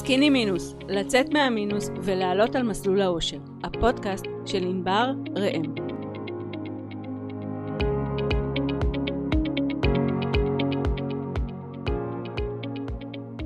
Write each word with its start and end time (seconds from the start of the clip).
סקיני 0.00 0.30
מינוס, 0.30 0.74
לצאת 0.88 1.32
מהמינוס 1.32 1.90
ולעלות 2.02 2.56
על 2.56 2.62
מסלול 2.62 3.00
האושר, 3.00 3.38
הפודקאסט 3.64 4.24
של 4.46 4.62
ענבר 4.62 5.10
ראם. 5.36 5.62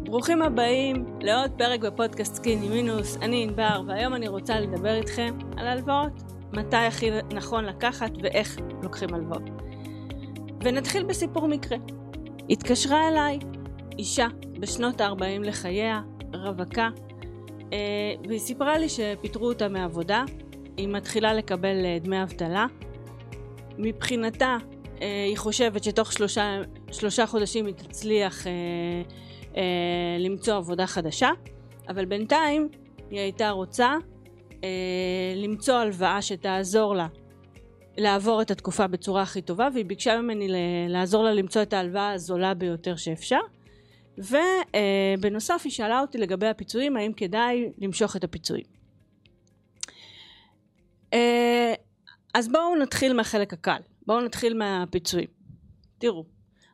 ברוכים 0.05 0.43
הבאים 0.43 1.05
לעוד 1.21 1.51
פרק 1.59 1.81
בפודקאסט 1.81 2.35
סקיני 2.35 2.69
מינוס, 2.69 3.17
אני 3.23 3.43
ענבר 3.43 3.83
והיום 3.87 4.15
אני 4.15 4.29
רוצה 4.29 4.61
לדבר 4.61 4.95
איתכם 4.95 5.39
על 5.57 5.67
הלוואות, 5.67 6.23
מתי 6.53 6.77
הכי 6.77 7.11
נכון 7.35 7.65
לקחת 7.65 8.11
ואיך 8.23 8.57
לוקחים 8.83 9.15
הלוואות. 9.15 9.51
ונתחיל 10.61 11.03
בסיפור 11.03 11.49
מקרה. 11.49 11.79
התקשרה 12.51 13.09
אליי 13.09 13.39
אישה 13.99 14.27
בשנות 14.61 15.01
ה-40 15.01 15.41
לחייה, 15.43 16.01
רווקה, 16.35 16.89
אה, 17.73 18.15
והיא 18.29 18.39
סיפרה 18.39 18.79
לי 18.79 18.89
שפיטרו 18.89 19.49
אותה 19.49 19.69
מעבודה, 19.69 20.25
היא 20.77 20.89
מתחילה 20.89 21.35
לקבל 21.35 21.85
אה, 21.85 21.99
דמי 22.01 22.23
אבטלה. 22.23 22.67
מבחינתה 23.79 24.57
אה, 25.03 25.25
היא 25.29 25.37
חושבת 25.37 25.85
שתוך 25.85 26.13
שלושה, 26.13 26.61
שלושה 26.93 27.27
חודשים 27.27 27.67
היא 27.67 27.75
תצליח 27.75 28.47
למצוא 30.19 30.55
עבודה 30.57 30.87
חדשה, 30.87 31.31
אבל 31.89 32.05
בינתיים 32.05 32.69
היא 33.11 33.21
הייתה 33.21 33.51
רוצה 33.51 33.95
למצוא 35.37 35.75
הלוואה 35.75 36.23
שתעזור 36.23 36.95
לה 36.95 37.07
לעבור 37.97 38.43
את 38.43 38.51
התקופה 38.51 38.87
בצורה 38.87 39.23
הכי 39.23 39.43
טובה 39.43 39.69
והיא 39.75 39.85
ביקשה 39.85 40.21
ממני 40.21 40.49
לעזור 40.89 41.25
לה 41.25 41.33
למצוא 41.33 41.63
את 41.63 41.73
ההלוואה 41.73 42.13
הזולה 42.13 42.55
ביותר 42.55 42.97
שאפשר 42.97 43.41
ובנוסף 44.19 45.61
היא 45.65 45.73
שאלה 45.73 46.01
אותי 46.01 46.19
לגבי 46.19 46.47
הפיצויים, 46.47 46.97
האם 46.97 47.13
כדאי 47.13 47.73
למשוך 47.79 48.17
את 48.17 48.25
הפיצויים. 48.25 48.65
אה, 51.13 51.75
אז 52.35 52.49
בואו 52.49 52.77
נתחיל 52.77 53.13
מהחלק 53.13 53.53
הקל, 53.53 53.81
בואו 54.07 54.21
נתחיל 54.21 54.55
מהפיצויים. 54.55 55.29
תראו, 55.99 56.25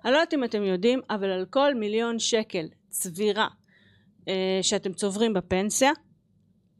אני 0.05 0.13
לא 0.13 0.17
יודעת 0.17 0.35
אם 0.35 0.45
אתם 0.45 0.63
יודעים, 0.63 1.01
אבל 1.11 1.31
על 1.31 1.47
כל 1.51 1.75
מיליון 1.75 2.19
שקל 2.19 2.67
צבירה 2.89 3.49
אה, 4.29 4.59
שאתם 4.63 4.93
צוברים 4.93 5.33
בפנסיה, 5.33 5.91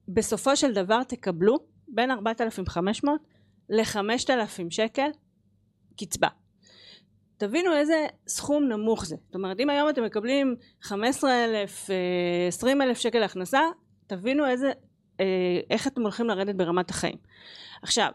בסופו 0.09 0.57
של 0.57 0.73
דבר 0.73 1.03
תקבלו 1.03 1.59
בין 1.89 2.11
4,500 2.11 3.21
ל-5,000 3.69 4.71
שקל 4.71 5.11
קצבה. 6.01 6.29
תבינו 7.41 7.77
איזה 7.77 8.07
סכום 8.29 8.65
נמוך 8.65 9.07
זה. 9.07 9.17
זאת 9.27 9.35
אומרת, 9.35 9.61
אם 9.61 9.71
היום 9.71 9.89
אתם 9.89 10.05
מקבלים 10.05 10.57
15,000, 10.83 11.91
20,000 12.49 12.89
אה, 12.91 12.95
שקל 12.95 13.23
הכנסה, 13.23 13.61
תבינו 14.07 14.47
איזה, 14.47 14.73
אה, 15.21 15.25
איך 15.71 15.87
אתם 15.87 16.03
הולכים 16.03 16.27
לרדת 16.27 16.55
ברמת 16.55 16.91
החיים. 16.91 17.17
עכשיו, 17.83 18.11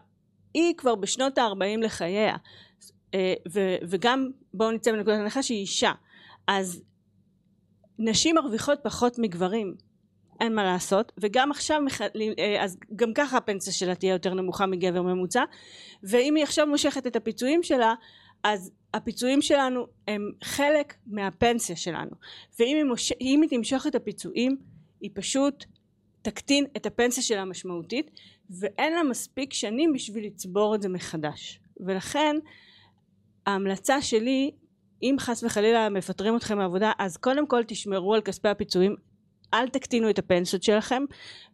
היא 0.54 0.74
כבר 0.76 0.94
בשנות 0.94 1.38
ה-40 1.38 1.80
לחייה, 1.84 2.36
אה, 3.14 3.34
וגם 3.88 4.30
בואו 4.54 4.70
נצא 4.70 4.92
מנקודת 4.92 5.18
הנחה 5.18 5.42
שהיא 5.42 5.60
אישה, 5.60 5.92
אז 6.46 6.82
נשים 7.98 8.34
מרוויחות 8.34 8.78
פחות 8.82 9.18
מגברים, 9.18 9.74
אין 10.40 10.54
מה 10.54 10.64
לעשות, 10.64 11.12
וגם 11.18 11.50
עכשיו, 11.50 11.82
אז 12.60 12.78
גם 12.96 13.14
ככה 13.14 13.36
הפנסיה 13.36 13.72
שלה 13.72 13.94
תהיה 13.94 14.12
יותר 14.12 14.34
נמוכה 14.34 14.66
מגבר 14.66 15.02
ממוצע, 15.02 15.44
ואם 16.02 16.34
היא 16.34 16.44
עכשיו 16.44 16.66
מושכת 16.66 17.06
את 17.06 17.16
הפיצויים 17.16 17.62
שלה, 17.62 17.94
אז 18.44 18.70
הפיצויים 18.96 19.42
שלנו 19.42 19.86
הם 20.08 20.32
חלק 20.44 20.94
מהפנסיה 21.06 21.76
שלנו. 21.76 22.10
ואם 22.58 22.76
היא, 22.76 22.84
מוש... 22.84 23.12
היא 23.20 23.38
תמשוך 23.50 23.86
את 23.86 23.94
הפיצויים 23.94 24.56
היא 25.00 25.10
פשוט 25.14 25.64
תקטין 26.22 26.64
את 26.76 26.86
הפנסיה 26.86 27.22
שלה 27.22 27.44
משמעותית 27.44 28.10
ואין 28.50 28.92
לה 28.92 29.02
מספיק 29.02 29.52
שנים 29.52 29.92
בשביל 29.92 30.26
לצבור 30.26 30.74
את 30.74 30.82
זה 30.82 30.88
מחדש. 30.88 31.60
ולכן 31.80 32.36
ההמלצה 33.46 34.02
שלי 34.02 34.50
אם 35.02 35.16
חס 35.18 35.44
וחלילה 35.44 35.88
מפטרים 35.88 36.36
אתכם 36.36 36.58
מעבודה 36.58 36.92
אז 36.98 37.16
קודם 37.16 37.46
כל 37.46 37.62
תשמרו 37.66 38.14
על 38.14 38.20
כספי 38.20 38.48
הפיצויים 38.48 38.96
אל 39.54 39.68
תקטינו 39.68 40.10
את 40.10 40.18
הפנסיות 40.18 40.62
שלכם 40.62 41.02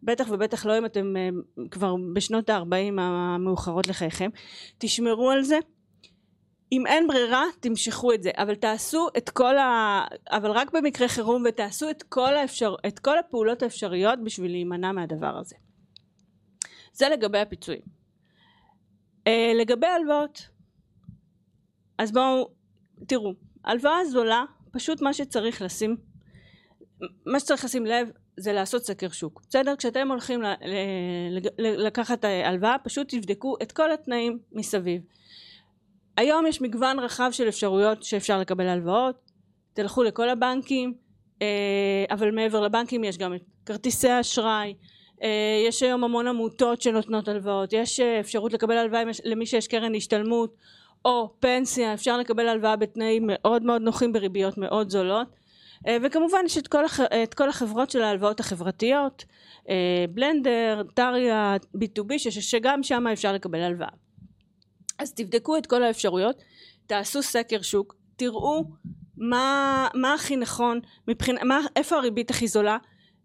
בטח 0.03 0.27
ובטח 0.31 0.65
לא 0.65 0.77
אם 0.77 0.85
אתם 0.85 1.17
אה, 1.17 1.29
כבר 1.71 1.95
בשנות 2.13 2.49
ה-40 2.49 3.01
המאוחרות 3.01 3.87
לחייכם. 3.87 4.29
תשמרו 4.77 5.31
על 5.31 5.43
זה 5.43 5.59
אם 6.73 6.87
אין 6.87 7.07
ברירה 7.07 7.43
תמשכו 7.59 8.13
את 8.13 8.23
זה. 8.23 8.31
אבל 8.35 8.55
תעשו 8.55 9.07
את 9.17 9.29
כל 9.29 9.57
ה... 9.57 10.01
אבל 10.29 10.51
רק 10.51 10.71
במקרה 10.71 11.07
חירום 11.07 11.43
ותעשו 11.49 11.89
את 11.89 12.03
כל, 12.03 12.35
האפשר... 12.35 12.75
את 12.87 12.99
כל 12.99 13.17
הפעולות 13.17 13.63
האפשריות 13.63 14.19
בשביל 14.23 14.51
להימנע 14.51 14.91
מהדבר 14.91 15.37
הזה. 15.37 15.55
זה 16.93 17.09
לגבי 17.09 17.39
הפיצויים. 17.39 17.81
uh, 19.29 19.31
לגבי 19.61 19.87
הלוואות 19.87 20.49
אז 21.97 22.11
בואו 22.11 22.49
תראו 23.07 23.33
הלוואה 23.63 24.05
זולה 24.05 24.43
פשוט 24.71 25.01
מה 25.01 25.13
שצריך 25.13 25.61
לשים 25.61 25.97
מה 27.25 27.39
שצריך 27.39 27.65
לשים 27.65 27.85
לב 27.85 28.09
זה 28.37 28.53
לעשות 28.53 28.85
סקר 28.85 29.09
שוק. 29.09 29.41
בסדר? 29.49 29.75
כשאתם 29.75 30.11
הולכים 30.11 30.41
ל... 30.41 30.45
ל... 30.45 31.85
לקחת 31.85 32.25
הלוואה 32.25 32.75
פשוט 32.83 33.15
תבדקו 33.15 33.55
את 33.61 33.71
כל 33.71 33.91
התנאים 33.91 34.39
מסביב 34.51 35.01
היום 36.17 36.47
יש 36.47 36.61
מגוון 36.61 36.99
רחב 36.99 37.29
של 37.31 37.47
אפשרויות 37.47 38.03
שאפשר 38.03 38.39
לקבל 38.39 38.67
הלוואות. 38.67 39.15
תלכו 39.73 40.03
לכל 40.03 40.29
הבנקים 40.29 40.93
אה, 41.41 42.05
אבל 42.11 42.31
מעבר 42.31 42.61
לבנקים 42.61 43.03
יש 43.03 43.17
גם 43.17 43.33
את 43.33 43.41
כרטיסי 43.65 44.19
אשראי 44.19 44.73
אה, 45.23 45.63
יש 45.67 45.83
היום 45.83 46.03
המון 46.03 46.27
עמותות 46.27 46.81
שנותנות 46.81 47.27
הלוואות. 47.27 47.73
יש 47.73 47.99
אה, 47.99 48.19
אפשרות 48.19 48.53
לקבל 48.53 48.77
הלוואה 48.77 49.03
למי 49.23 49.45
שיש 49.45 49.67
קרן 49.67 49.95
השתלמות 49.95 50.55
או 51.05 51.33
פנסיה. 51.39 51.93
אפשר 51.93 52.17
לקבל 52.17 52.47
הלוואה 52.47 52.75
בתנאים 52.75 53.23
מאוד 53.25 53.63
מאוד 53.63 53.81
נוחים 53.81 54.13
בריביות 54.13 54.57
מאוד 54.57 54.89
זולות. 54.89 55.27
וכמובן 56.03 56.39
יש 56.45 56.57
את 56.57 56.67
כל, 56.67 56.85
הח... 56.85 56.99
את 57.01 57.33
כל 57.33 57.49
החברות 57.49 57.89
של 57.89 58.01
ההלוואות 58.01 58.39
החברתיות 58.39 59.25
בלנדר, 60.09 60.83
טריה, 60.93 61.55
B2B 61.77 62.17
שגם 62.17 62.83
שם 62.83 63.07
אפשר 63.07 63.33
לקבל 63.33 63.59
הלוואה 63.59 64.02
אז 64.99 65.13
תבדקו 65.13 65.57
את 65.57 65.65
כל 65.65 65.83
האפשרויות, 65.83 66.43
תעשו 66.87 67.23
סקר 67.23 67.61
שוק, 67.61 67.95
תראו 68.15 68.63
מה, 69.17 69.87
מה 69.93 70.13
הכי 70.13 70.35
נכון, 70.35 70.79
מבחינה, 71.07 71.43
מה, 71.43 71.59
איפה 71.75 71.95
הריבית 71.95 72.29
הכי 72.29 72.47
זולה, 72.47 72.77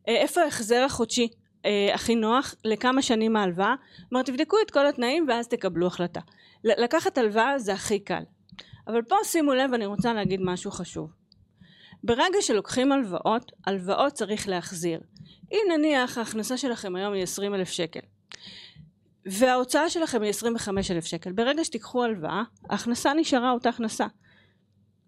אה, 0.09 0.17
איפה 0.17 0.43
ההחזר 0.43 0.83
החודשי 0.87 1.29
אה, 1.65 1.95
הכי 1.95 2.15
נוח, 2.15 2.55
לכמה 2.65 3.03
שנים 3.03 3.37
ההלוואה, 3.37 3.75
כלומר 4.09 4.23
תבדקו 4.25 4.57
את 4.67 4.71
כל 4.71 4.87
התנאים 4.87 5.25
ואז 5.29 5.49
תקבלו 5.49 5.87
החלטה. 5.87 6.21
לקחת 6.65 7.19
הלוואה 7.19 7.59
זה 7.59 7.73
הכי 7.73 7.99
קל. 7.99 8.23
אבל 8.87 9.03
פה 9.03 9.17
שימו 9.25 9.55
לב, 9.55 9.75
אני 9.75 9.87
רוצה 9.87 10.13
להגיד 10.13 10.41
משהו 10.43 10.71
חשוב. 10.71 11.11
ברגע 12.05 12.39
שלוקחים 12.41 12.93
הלוואות, 12.93 13.53
הלוואות 13.67 14.13
צריך 14.13 14.49
להחזיר. 14.49 15.01
אם 15.53 15.61
נניח 15.73 16.19
ההכנסה 16.19 16.57
שלכם 16.57 16.97
היום 16.97 17.13
היא 17.13 17.23
20 17.23 17.55
אלף 17.55 17.69
שקל, 17.71 18.01
וההוצאה 19.31 19.91
שלכם 19.91 20.23
היא 20.23 20.31
25 20.31 20.91
אלף 20.91 21.05
שקל. 21.05 21.33
ברגע 21.33 21.65
שתיקחו 21.65 22.05
הלוואה 22.05 22.43
ההכנסה 22.71 23.15
נשארה 23.15 23.51
אותה 23.51 23.69
הכנסה. 23.69 24.07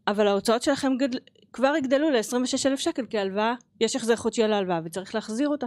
אבל 0.06 0.26
ההוצאות 0.26 0.62
שלכם 0.62 0.97
גדל, 0.97 1.19
כבר 1.53 1.72
יגדלו 1.78 2.10
ל-26 2.10 2.66
אלף 2.66 2.81
שקל 2.81 3.06
כי 3.06 3.19
הלוואה 3.19 3.54
יש 3.81 3.97
החזר 3.97 4.16
חודשי 4.16 4.42
על 4.42 4.53
ההלוואה 4.53 4.81
וצריך 4.84 5.14
להחזיר 5.14 5.48
אותה. 5.48 5.66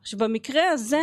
עכשיו 0.00 0.18
במקרה 0.18 0.68
הזה 0.68 1.00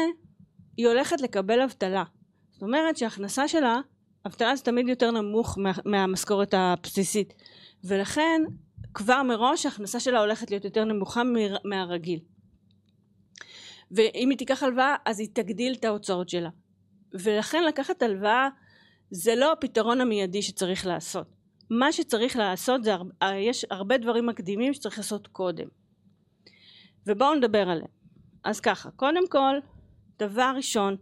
היא 0.78 0.88
הולכת 0.88 1.22
לקבל 1.22 1.62
אבטלה. 1.62 2.03
זאת 2.51 2.62
אומרת 2.62 2.97
שההכנסה 2.97 3.47
שלה 3.47 3.79
אבטלה 4.28 4.56
זה 4.56 4.63
תמיד 4.63 4.89
יותר 4.89 5.12
נמוך 5.12 5.57
מה, 5.57 5.72
מהמשכורת 5.85 6.53
הבסיסית. 6.53 7.34
ולכן 7.84 8.41
כבר 8.94 9.24
מראש 9.24 9.66
ההכנסה 9.66 10.00
שלה 10.00 10.19
הולכת 10.19 10.51
להיות 10.51 10.66
יותר 10.66 10.84
נמוכה 10.84 11.22
מהרגיל 11.63 12.19
ואם 13.92 14.30
היא 14.30 14.38
תיקח 14.38 14.63
הלוואה 14.63 14.95
אז 15.06 15.19
היא 15.19 15.30
תגדיל 15.34 15.74
את 15.74 15.86
ההוצאות 15.86 16.30
שלה. 16.30 16.50
ולכן 17.13 17.63
לקחת 17.63 18.01
הלוואה 18.01 18.48
זה 19.12 19.36
לא 19.36 19.51
הפתרון 19.51 20.01
המיידי 20.01 20.42
שצריך 20.42 20.86
לעשות. 20.86 21.28
מה 21.69 21.92
שצריך 21.92 22.36
לעשות 22.36 22.84
זה 22.84 22.92
יש 23.36 23.66
הרבה 23.72 23.98
דברים 23.98 24.25
מקדימים 24.25 24.74
שצריך 24.74 24.98
לעשות 24.98 25.28
קודם. 25.28 25.68
ובואו 27.07 27.36
נדבר 27.36 27.69
עליהם. 27.69 27.92
אז 28.44 28.60
ככה 28.60 28.92
קודם 28.92 29.28
כל 29.30 29.56
דבר 30.19 30.51
ראשון 30.56 30.95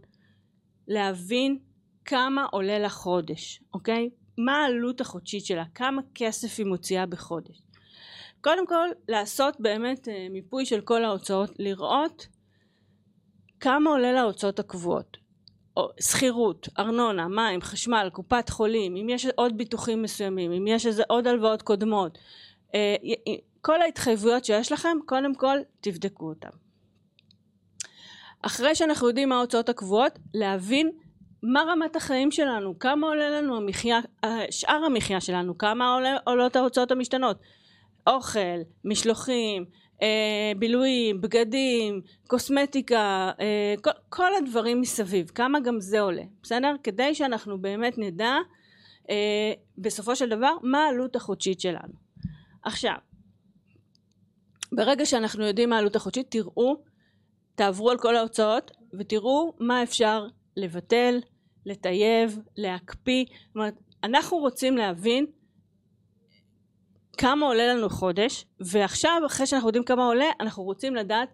להבין 0.88 1.58
כמה 2.04 2.44
עולה 2.44 2.78
לה 2.78 2.88
חודש 2.88 3.62
אוקיי? 3.74 4.10
מה 4.38 4.62
העלות 4.62 5.00
החודשית 5.00 5.46
שלה? 5.46 5.64
כמה 5.74 6.02
כסף 6.14 6.58
היא 6.58 6.66
מוציאה 6.66 7.06
בחודש? 7.06 7.62
קודם 8.40 8.66
כל 8.66 8.88
לעשות 9.08 9.56
באמת 9.60 10.08
אה, 10.08 10.26
מיפוי 10.30 10.66
של 10.66 10.80
כל 10.80 11.04
ההוצאות 11.04 11.50
לראות 11.58 12.26
כמה 13.60 13.90
עולה 13.90 14.12
להוצאות 14.12 14.58
הקבועות 14.58 15.16
שכירות, 16.00 16.68
ארנונה, 16.78 17.28
מים, 17.28 17.60
חשמל, 17.62 18.08
קופת 18.12 18.48
חולים, 18.48 18.96
אם 18.96 19.08
יש 19.08 19.26
עוד 19.26 19.58
ביטוחים 19.58 20.02
מסוימים, 20.02 20.52
אם 20.52 20.66
יש 20.66 20.86
איזה 20.86 21.02
עוד 21.08 21.26
הלוואות 21.26 21.62
קודמות, 21.62 22.18
אה, 22.74 22.96
כל 23.60 23.82
ההתחייבויות 23.82 24.44
שיש 24.44 24.72
לכם, 24.72 24.96
קודם 25.06 25.34
כל 25.34 25.58
תבדקו 25.80 26.28
אותן. 26.28 26.48
אחרי 28.42 28.74
שאנחנו 28.74 29.08
יודעים 29.08 29.28
מה 29.28 29.36
ההוצאות 29.36 29.68
הקבועות, 29.68 30.18
להבין 30.34 30.90
מה 31.42 31.62
רמת 31.68 31.96
החיים 31.96 32.30
שלנו, 32.30 32.78
כמה 32.78 33.06
עולה 33.06 33.30
לנו 33.30 33.56
המחיה, 33.56 34.00
שאר 34.50 34.84
המחיה 34.86 35.20
שלנו, 35.20 35.58
כמה 35.58 35.94
עולה, 35.94 36.16
עולות 36.24 36.56
ההוצאות 36.56 36.90
המשתנות, 36.90 37.38
אוכל, 38.06 38.58
משלוחים, 38.84 39.64
אה, 39.64 39.68
בילויים, 40.58 41.20
בגדים, 41.20 42.00
קוסמטיקה, 42.26 43.30
אה, 43.40 43.74
כל, 43.82 43.90
כל 44.08 44.34
הדברים 44.34 44.80
מסביב, 44.80 45.30
כמה 45.34 45.60
גם 45.60 45.80
זה 45.80 46.00
עולה, 46.00 46.22
בסדר? 46.42 46.74
כדי 46.82 47.14
שאנחנו 47.14 47.58
באמת 47.58 47.98
נדע 47.98 48.34
אה, 49.10 49.52
בסופו 49.78 50.16
של 50.16 50.28
דבר 50.28 50.52
מה 50.62 50.84
העלות 50.84 51.16
החודשית 51.16 51.60
שלנו. 51.60 51.92
עכשיו, 52.62 52.94
ברגע 54.72 55.06
שאנחנו 55.06 55.46
יודעים 55.46 55.70
מה 55.70 55.76
העלות 55.76 55.96
החודשית, 55.96 56.26
תראו, 56.30 56.76
תעברו 57.54 57.90
על 57.90 57.98
כל 57.98 58.16
ההוצאות 58.16 58.70
ותראו 58.98 59.52
מה 59.60 59.82
אפשר 59.82 60.26
לבטל, 60.56 61.20
לטייב, 61.66 62.38
להקפיא, 62.56 63.24
זאת 63.28 63.54
אומרת, 63.54 63.74
אנחנו 64.04 64.36
רוצים 64.36 64.76
להבין 64.76 65.26
כמה 67.18 67.46
עולה 67.46 67.74
לנו 67.74 67.88
חודש, 67.90 68.46
ועכשיו 68.60 69.22
אחרי 69.26 69.46
שאנחנו 69.46 69.68
יודעים 69.68 69.84
כמה 69.84 70.06
עולה, 70.06 70.26
אנחנו 70.40 70.62
רוצים 70.62 70.94
לדעת 70.94 71.28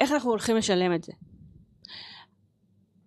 איך 0.00 0.12
אנחנו 0.12 0.30
הולכים 0.30 0.56
לשלם 0.56 0.94
את 0.94 1.04
זה. 1.04 1.12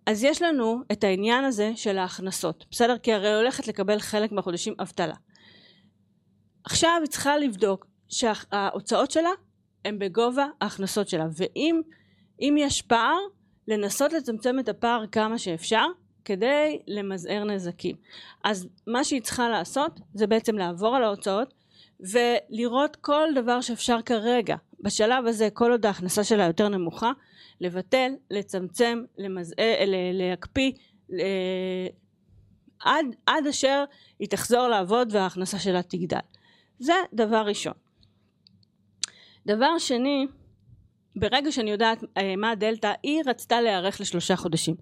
אז 0.06 0.24
יש 0.24 0.42
לנו 0.42 0.82
את 0.92 1.04
העניין 1.04 1.44
הזה 1.44 1.72
של 1.76 1.98
ההכנסות, 1.98 2.66
בסדר? 2.70 2.98
כי 2.98 3.12
הרי 3.12 3.34
הולכת 3.34 3.68
לקבל 3.68 3.98
חלק 3.98 4.32
מהחודשים 4.32 4.74
אבטלה. 4.80 5.14
עכשיו 6.64 6.98
היא 7.00 7.08
צריכה 7.10 7.38
לבדוק 7.38 7.86
שההוצאות 8.08 9.10
שלה 9.10 9.30
הן 9.84 9.98
בגובה 9.98 10.46
ההכנסות 10.60 11.08
שלה, 11.08 11.26
ואם 11.36 12.56
יש 12.58 12.82
פער, 12.82 13.18
לנסות 13.68 14.12
לצמצם 14.12 14.58
את 14.58 14.68
הפער 14.68 15.04
כמה 15.12 15.38
שאפשר, 15.38 15.86
כדי 16.26 16.78
למזער 16.86 17.44
נזקים. 17.44 17.96
אז 18.44 18.68
מה 18.86 19.04
שהיא 19.04 19.22
צריכה 19.22 19.48
לעשות 19.48 20.00
זה 20.14 20.26
בעצם 20.26 20.58
לעבור 20.58 20.96
על 20.96 21.04
ההוצאות 21.04 21.54
ולראות 22.00 22.96
כל 22.96 23.28
דבר 23.34 23.60
שאפשר 23.60 24.02
כרגע. 24.02 24.56
בשלב 24.80 25.26
הזה 25.26 25.48
כל 25.52 25.70
עוד 25.70 25.86
ההכנסה 25.86 26.24
שלה 26.24 26.44
יותר 26.44 26.68
נמוכה 26.68 27.12
לבטל, 27.60 28.12
לצמצם, 28.30 29.04
למזער, 29.18 29.74
להקפיא 30.12 30.72
עד, 32.80 33.06
עד 33.26 33.46
אשר 33.46 33.84
היא 34.18 34.28
תחזור 34.28 34.68
לעבוד 34.68 35.08
וההכנסה 35.10 35.58
שלה 35.58 35.82
תגדל. 35.82 36.18
זה 36.78 36.94
דבר 37.12 37.42
ראשון. 37.46 37.72
דבר 39.46 39.78
שני 39.78 40.26
ברגע 41.16 41.52
שאני 41.52 41.70
יודעת 41.70 42.04
אה, 42.16 42.36
מה 42.36 42.50
הדלתא, 42.50 42.92
היא 43.02 43.22
רצתה 43.26 43.60
להיערך 43.60 44.00
לשלושה 44.00 44.36
חודשים. 44.36 44.74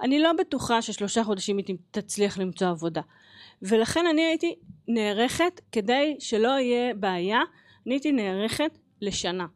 אני 0.00 0.18
לא 0.18 0.32
בטוחה 0.32 0.82
ששלושה 0.82 1.24
חודשים 1.24 1.56
היא 1.56 1.76
תצליח 1.90 2.38
למצוא 2.38 2.68
עבודה. 2.68 3.00
ולכן 3.62 4.06
אני 4.06 4.22
הייתי 4.22 4.54
נערכת, 4.88 5.60
כדי 5.72 6.16
שלא 6.18 6.48
יהיה 6.48 6.94
בעיה, 6.94 7.40
אני 7.86 7.94
הייתי 7.94 8.12
נערכת 8.12 8.78
לשנה. 9.00 9.46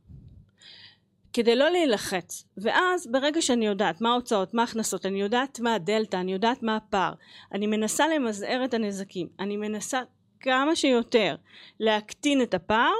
כדי 1.33 1.57
לא 1.57 1.71
להילחץ. 1.71 2.45
ואז 2.57 3.07
ברגע 3.07 3.43
שאני 3.43 3.67
יודעת 3.67 4.01
מה 4.01 4.11
ההוצאות, 4.11 4.55
מה 4.55 4.63
ההכנסות, 4.63 5.07
אני 5.07 5.21
יודעת 5.21 5.61
מה 5.61 5.75
הדלתא, 5.75 6.17
אני 6.17 6.33
יודעת 6.33 6.63
מה 6.63 6.77
הפער, 6.77 7.13
אני 7.53 7.67
מנסה 7.67 8.09
למזער 8.09 8.65
את 8.65 8.75
הנזקים, 8.75 9.29
אני 9.41 9.57
מנסה 9.57 10.01
כמה 10.41 10.77
שיותר 10.77 11.37
להקטין 11.81 12.43
את 12.43 12.55
הפער, 12.55 12.93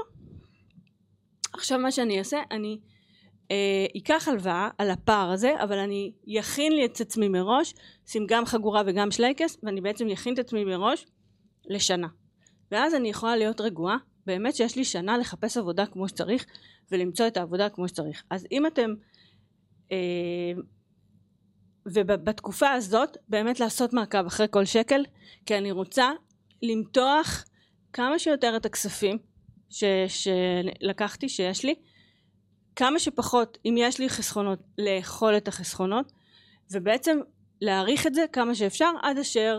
עכשיו 1.53 1.79
מה 1.79 1.91
שאני 1.91 2.19
אעשה, 2.19 2.39
אני 2.51 2.79
ייקח 3.95 4.29
הלוואה 4.29 4.69
על 4.79 4.91
הפער 4.91 5.31
הזה, 5.31 5.63
אבל 5.63 5.79
אני 5.79 6.13
יכין 6.27 6.73
לי 6.73 6.85
את 6.85 7.01
עצמי 7.01 7.29
מראש, 7.29 7.75
שים 8.07 8.27
גם 8.29 8.45
חגורה 8.45 8.83
וגם 8.87 9.11
שלייקס, 9.11 9.59
ואני 9.63 9.81
בעצם 9.81 10.09
יכין 10.09 10.35
את 10.35 10.39
עצמי 10.39 10.65
מראש 10.65 11.07
לשנה. 11.67 12.09
ואז 12.71 12.95
אני 12.95 13.09
יכולה 13.09 13.37
להיות 13.37 13.61
רגועה, 13.61 13.97
באמת 14.27 14.55
שיש 14.55 14.77
לי 14.77 14.85
שנה 14.85 15.19
לחפש 15.19 15.57
עבודה 15.57 15.87
כמו 15.87 16.09
שצריך, 16.09 16.47
ולמצוא 16.93 17.27
את 17.27 17.37
העבודה 17.37 17.69
כמו 17.69 17.89
שצריך. 17.89 18.23
אז 18.31 18.47
אם 18.53 18.67
אתם... 18.67 18.95
אה, 19.93 20.53
ובתקופה 21.87 22.71
הזאת 22.71 23.17
באמת 23.29 23.61
לעשות 23.61 23.93
מעקב 23.93 24.27
אחרי 24.27 24.47
כל 24.51 24.65
שקל, 24.65 25.05
כי 25.47 25.59
אני 25.59 25.71
רוצה 25.73 26.11
למתוח 26.63 27.45
כמה 27.93 28.19
שיותר 28.19 28.57
את 28.57 28.67
הכספים 28.67 29.19
ש, 29.71 29.85
שלקחתי, 30.09 31.29
שיש 31.29 31.65
לי, 31.65 31.75
כמה 32.77 32.99
שפחות, 32.99 33.59
אם 33.65 33.75
יש 33.79 33.99
לי 33.99 34.09
חסכונות, 34.09 34.59
לאכול 34.79 35.37
את 35.37 35.49
החסכונות, 35.49 36.13
ובעצם 36.73 37.19
להעריך 37.61 38.07
את 38.07 38.15
זה 38.15 38.25
כמה 38.33 38.55
שאפשר 38.55 38.91
עד 39.03 39.19
אשר 39.19 39.59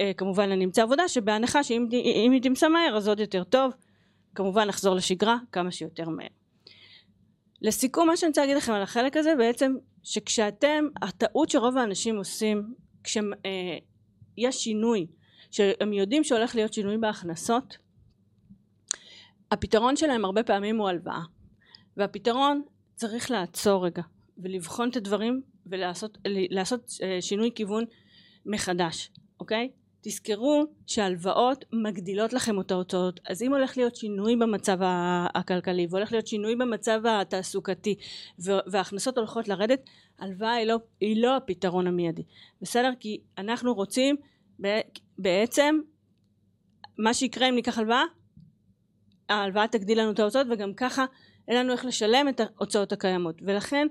אה, 0.00 0.12
כמובן 0.16 0.50
אני 0.50 0.64
אמצא 0.64 0.82
עבודה 0.82 1.08
שבהנחה 1.08 1.64
שאם 1.64 2.32
היא 2.32 2.42
תמצא 2.42 2.68
מהר 2.68 2.96
אז 2.96 3.08
עוד 3.08 3.20
יותר 3.20 3.44
טוב, 3.44 3.72
כמובן 4.34 4.68
נחזור 4.68 4.94
לשגרה 4.94 5.36
כמה 5.52 5.70
שיותר 5.70 6.08
מהר. 6.08 6.28
לסיכום 7.62 8.06
מה 8.06 8.16
שאני 8.16 8.28
רוצה 8.28 8.40
להגיד 8.40 8.56
לכם 8.56 8.72
על 8.72 8.82
החלק 8.82 9.16
הזה 9.16 9.34
בעצם 9.38 9.74
שכשאתם, 10.02 10.84
הטעות 11.02 11.50
שרוב 11.50 11.76
האנשים 11.76 12.16
עושים 12.16 12.74
כשיש 13.04 13.24
אה, 14.44 14.52
שינוי, 14.52 15.06
שהם 15.50 15.92
יודעים 15.92 16.24
שהולך 16.24 16.54
להיות 16.54 16.72
שינוי 16.72 16.98
בהכנסות, 16.98 17.78
הפתרון 19.50 19.96
שלהם 19.96 20.24
הרבה 20.24 20.42
פעמים 20.42 20.78
הוא 20.78 20.88
הלוואה. 20.88 21.22
והפתרון 21.96 22.62
צריך 22.94 23.30
לעצור 23.30 23.86
רגע 23.86 24.02
ולבחון 24.38 24.90
את 24.90 24.96
הדברים 24.96 25.42
ולעשות 25.66 26.18
לעשות 26.26 26.90
אה, 27.02 27.18
שינוי 27.20 27.50
כיוון 27.54 27.84
מחדש, 28.46 29.10
אוקיי? 29.40 29.70
תזכרו 30.02 30.64
שהלוואות 30.86 31.64
מגדילות 31.72 32.32
לכם 32.32 32.60
את 32.60 32.70
ההוצאות 32.70 33.20
אז 33.28 33.42
אם 33.42 33.52
הולך 33.52 33.76
להיות 33.76 33.96
שינוי 33.96 34.36
במצב 34.36 34.78
הכלכלי 35.34 35.86
והולך 35.90 36.12
להיות 36.12 36.26
שינוי 36.26 36.56
במצב 36.56 37.00
התעסוקתי 37.06 37.94
וההכנסות 38.38 39.18
הולכות 39.18 39.48
לרדת 39.48 39.80
הלוואה 40.18 40.52
היא 40.54 40.66
לא, 40.66 40.76
היא 41.00 41.22
לא 41.22 41.36
הפתרון 41.36 41.86
המיידי 41.86 42.22
בסדר? 42.62 42.90
כי 43.00 43.20
אנחנו 43.38 43.74
רוצים 43.74 44.16
בעצם 45.18 45.78
מה 46.98 47.14
שיקרה 47.14 47.48
אם 47.48 47.54
ניקח 47.54 47.78
הלוואה 47.78 48.02
ההלוואה 49.28 49.68
תגדיל 49.68 50.00
לנו 50.00 50.10
את 50.10 50.18
ההוצאות 50.18 50.46
וגם 50.50 50.74
ככה 50.74 51.04
אין 51.52 51.60
לנו 51.60 51.72
איך 51.72 51.84
לשלם 51.84 52.28
את 52.28 52.40
ההוצאות 52.40 52.92
הקיימות 52.92 53.42
ולכן 53.42 53.86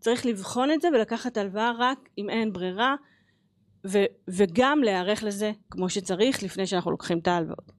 צריך 0.00 0.26
לבחון 0.26 0.70
את 0.70 0.80
זה 0.80 0.88
ולקחת 0.88 1.36
הלוואה 1.36 1.72
רק 1.78 1.98
אם 2.18 2.30
אין 2.30 2.52
ברירה 2.52 2.94
ו, 3.86 4.04
וגם 4.28 4.82
להיערך 4.82 5.22
לזה 5.22 5.52
כמו 5.70 5.88
שצריך 5.88 6.42
לפני 6.42 6.66
שאנחנו 6.66 6.90
לוקחים 6.90 7.18
את 7.18 7.28
ההלוואות. 7.28 7.72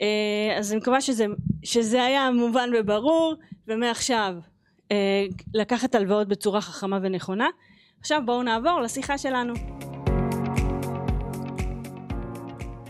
אה, 0.00 0.58
אז 0.58 0.72
אני 0.72 0.80
מקווה 0.80 1.00
שזה, 1.00 1.26
שזה 1.62 2.04
היה 2.04 2.30
מובן 2.30 2.70
וברור 2.78 3.34
ומעכשיו 3.68 4.34
אה, 4.92 5.26
לקחת 5.54 5.94
הלוואות 5.94 6.28
בצורה 6.28 6.60
חכמה 6.60 6.98
ונכונה. 7.02 7.48
עכשיו 8.00 8.22
בואו 8.26 8.42
נעבור 8.42 8.80
לשיחה 8.80 9.18
שלנו. 9.18 9.54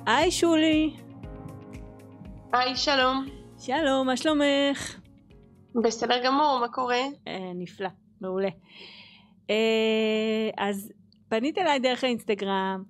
היי 0.06 0.30
שולי. 0.30 0.97
היי 2.52 2.76
שלום. 2.76 3.26
שלום, 3.59 4.06
מה 4.06 4.16
שלומך? 4.16 5.00
בסדר 5.74 6.24
גמור, 6.24 6.58
מה 6.60 6.68
קורה? 6.68 7.02
אה, 7.28 7.52
נפלא, 7.54 7.88
מעולה. 8.20 8.48
אה, 9.50 10.50
אז 10.58 10.92
פנית 11.28 11.58
אליי 11.58 11.78
דרך 11.78 12.04
האינסטגרם 12.04 12.82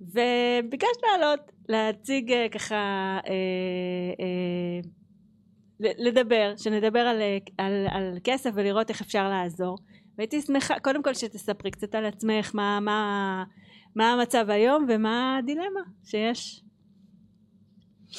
וביקשת 0.00 1.02
לעלות, 1.02 1.40
להציג 1.68 2.32
אה, 2.32 2.48
ככה, 2.48 3.18
אה, 3.26 3.32
אה, 4.20 4.80
לדבר, 5.80 6.52
שנדבר 6.56 7.00
על, 7.00 7.22
על, 7.58 7.86
על 7.90 8.18
כסף 8.24 8.50
ולראות 8.54 8.90
איך 8.90 9.00
אפשר 9.00 9.28
לעזור. 9.28 9.78
והייתי 10.18 10.42
שמחה, 10.42 10.80
קודם 10.80 11.02
כל 11.02 11.14
שתספרי 11.14 11.70
קצת 11.70 11.94
על 11.94 12.06
עצמך, 12.06 12.50
מה, 12.54 12.80
מה, 12.80 13.44
מה 13.96 14.12
המצב 14.12 14.50
היום 14.50 14.86
ומה 14.88 15.38
הדילמה 15.38 15.80
שיש. 16.04 16.62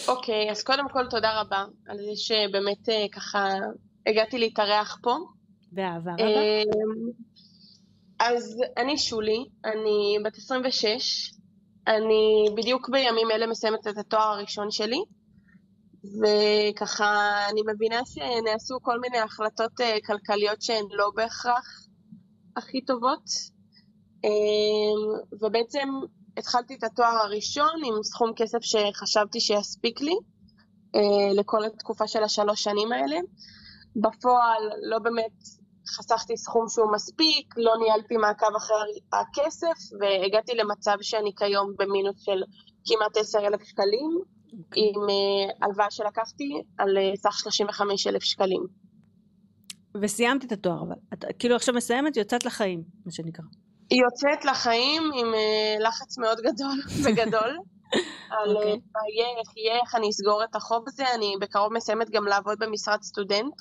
אוקיי, 0.07 0.47
okay, 0.47 0.51
אז 0.51 0.63
קודם 0.63 0.89
כל 0.89 1.05
תודה 1.09 1.41
רבה 1.41 1.65
על 1.87 1.97
זה 1.97 2.15
שבאמת 2.15 2.89
ככה 3.11 3.49
הגעתי 4.07 4.37
להתארח 4.37 4.99
פה. 5.03 5.15
באהבה 5.71 6.13
רבה. 6.13 6.23
אמ, 6.23 7.11
אז 8.19 8.61
אני 8.77 8.97
שולי, 8.97 9.45
אני 9.65 10.17
בת 10.25 10.37
26, 10.37 11.31
אני 11.87 12.45
בדיוק 12.57 12.89
בימים 12.89 13.31
אלה 13.31 13.47
מסיימת 13.47 13.87
את 13.87 13.97
התואר 13.97 14.21
הראשון 14.21 14.71
שלי, 14.71 14.99
וככה 16.03 17.39
אני 17.49 17.61
מבינה 17.73 17.99
שנעשו 18.05 18.75
כל 18.81 18.99
מיני 18.99 19.19
החלטות 19.19 19.81
אה, 19.81 19.97
כלכליות 20.05 20.61
שהן 20.61 20.85
לא 20.91 21.11
בהכרח 21.15 21.87
הכי 22.57 22.81
טובות, 22.81 23.23
אמ, 24.23 25.37
ובעצם 25.41 25.89
התחלתי 26.37 26.75
את 26.75 26.83
התואר 26.83 27.17
הראשון 27.23 27.81
עם 27.85 28.03
סכום 28.03 28.31
כסף 28.35 28.59
שחשבתי 28.61 29.39
שיספיק 29.39 30.01
לי, 30.01 30.15
אה, 30.95 31.33
לכל 31.33 31.65
התקופה 31.65 32.07
של 32.07 32.23
השלוש 32.23 32.63
שנים 32.63 32.91
האלה. 32.91 33.17
בפועל 34.01 34.63
לא 34.89 34.99
באמת 34.99 35.37
חסכתי 35.89 36.37
סכום 36.37 36.65
שהוא 36.69 36.91
מספיק, 36.93 37.53
לא 37.57 37.73
ניהלתי 37.83 38.17
מעקב 38.17 38.55
אחרי 38.57 38.75
הכסף, 39.13 39.77
והגעתי 39.99 40.53
למצב 40.55 40.97
שאני 41.01 41.31
כיום 41.37 41.73
במינוס 41.79 42.15
של 42.25 42.41
כמעט 42.85 43.17
עשר 43.17 43.39
אלף 43.39 43.63
שקלים, 43.63 44.11
okay. 44.17 44.57
אוקיי. 44.65 44.83
עם 44.83 45.01
uh, 45.09 45.65
הלוואה 45.65 45.91
שלקחתי 45.91 46.49
על 46.77 46.97
uh, 46.97 47.15
סך 47.15 47.39
35 47.39 48.07
אלף 48.07 48.23
שקלים. 48.23 48.63
וסיימת 50.01 50.45
את 50.45 50.51
התואר, 50.51 50.81
אבל 50.87 50.95
את 51.13 51.25
כאילו 51.39 51.55
עכשיו 51.55 51.73
מסיימת, 51.75 52.17
יוצאת 52.17 52.45
לחיים, 52.45 52.83
מה 53.05 53.11
שנקרא. 53.11 53.43
היא 53.89 54.01
יוצאת 54.03 54.45
לחיים 54.45 55.03
עם 55.15 55.27
uh, 55.33 55.83
לחץ 55.87 56.17
מאוד 56.17 56.37
גדול 56.37 56.79
וגדול. 57.03 57.57
על 58.29 58.49
okay. 58.49 58.57
אוקיי. 58.57 58.71
מה 58.71 58.99
יהיה, 59.13 59.39
איך 59.39 59.57
יהיה, 59.57 59.75
איך 59.81 59.95
אני 59.95 60.09
אסגור 60.09 60.43
את 60.43 60.55
החוב 60.55 60.83
הזה. 60.87 61.03
אני 61.15 61.35
בקרוב 61.41 61.73
מסיימת 61.73 62.09
גם 62.09 62.25
לעבוד 62.25 62.57
במשרד 62.59 63.01
סטודנט, 63.01 63.55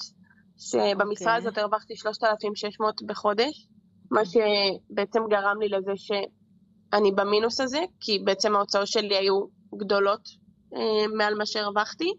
שבמשרה 0.59 1.35
okay. 1.35 1.39
הזאת 1.39 1.59
הרווחתי 1.59 1.97
3,600 1.97 3.03
בחודש, 3.03 3.69
מה 4.11 4.21
שבעצם 4.25 5.21
גרם 5.31 5.61
לי 5.61 5.69
לזה 5.69 5.93
שאני 5.97 7.13
במינוס 7.13 7.61
הזה, 7.61 7.81
כי 8.01 8.19
בעצם 8.19 8.57
ההוצאות 8.57 8.87
שלי 8.87 9.17
היו 9.17 9.45
גדולות 9.77 10.29
אה, 10.75 11.07
מעל 11.17 11.35
מה 11.35 11.47
שהרווחתי, 11.47 12.13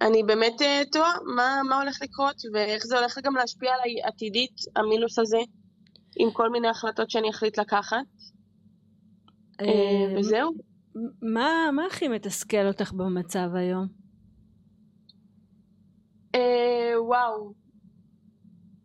ואני 0.00 0.22
באמת 0.22 0.62
אה, 0.62 0.82
תוהה 0.92 1.12
מה, 1.36 1.60
מה 1.68 1.80
הולך 1.80 1.98
לקרות 2.02 2.42
ואיך 2.52 2.86
זה 2.86 2.98
הולך 2.98 3.18
גם 3.22 3.36
להשפיע 3.36 3.74
עליי 3.74 4.02
עתידית, 4.02 4.56
המינוס 4.76 5.18
הזה, 5.18 5.38
עם 6.16 6.30
כל 6.32 6.50
מיני 6.50 6.68
החלטות 6.68 7.10
שאני 7.10 7.30
אחליט 7.30 7.58
לקחת. 7.58 7.96
אה, 9.60 10.18
וזהו. 10.18 10.52
מה, 11.22 11.70
מה 11.72 11.86
הכי 11.86 12.08
מתסכל 12.08 12.66
אותך 12.66 12.92
במצב 12.92 13.48
היום? 13.54 13.97
אה, 16.34 17.02
וואו. 17.02 17.52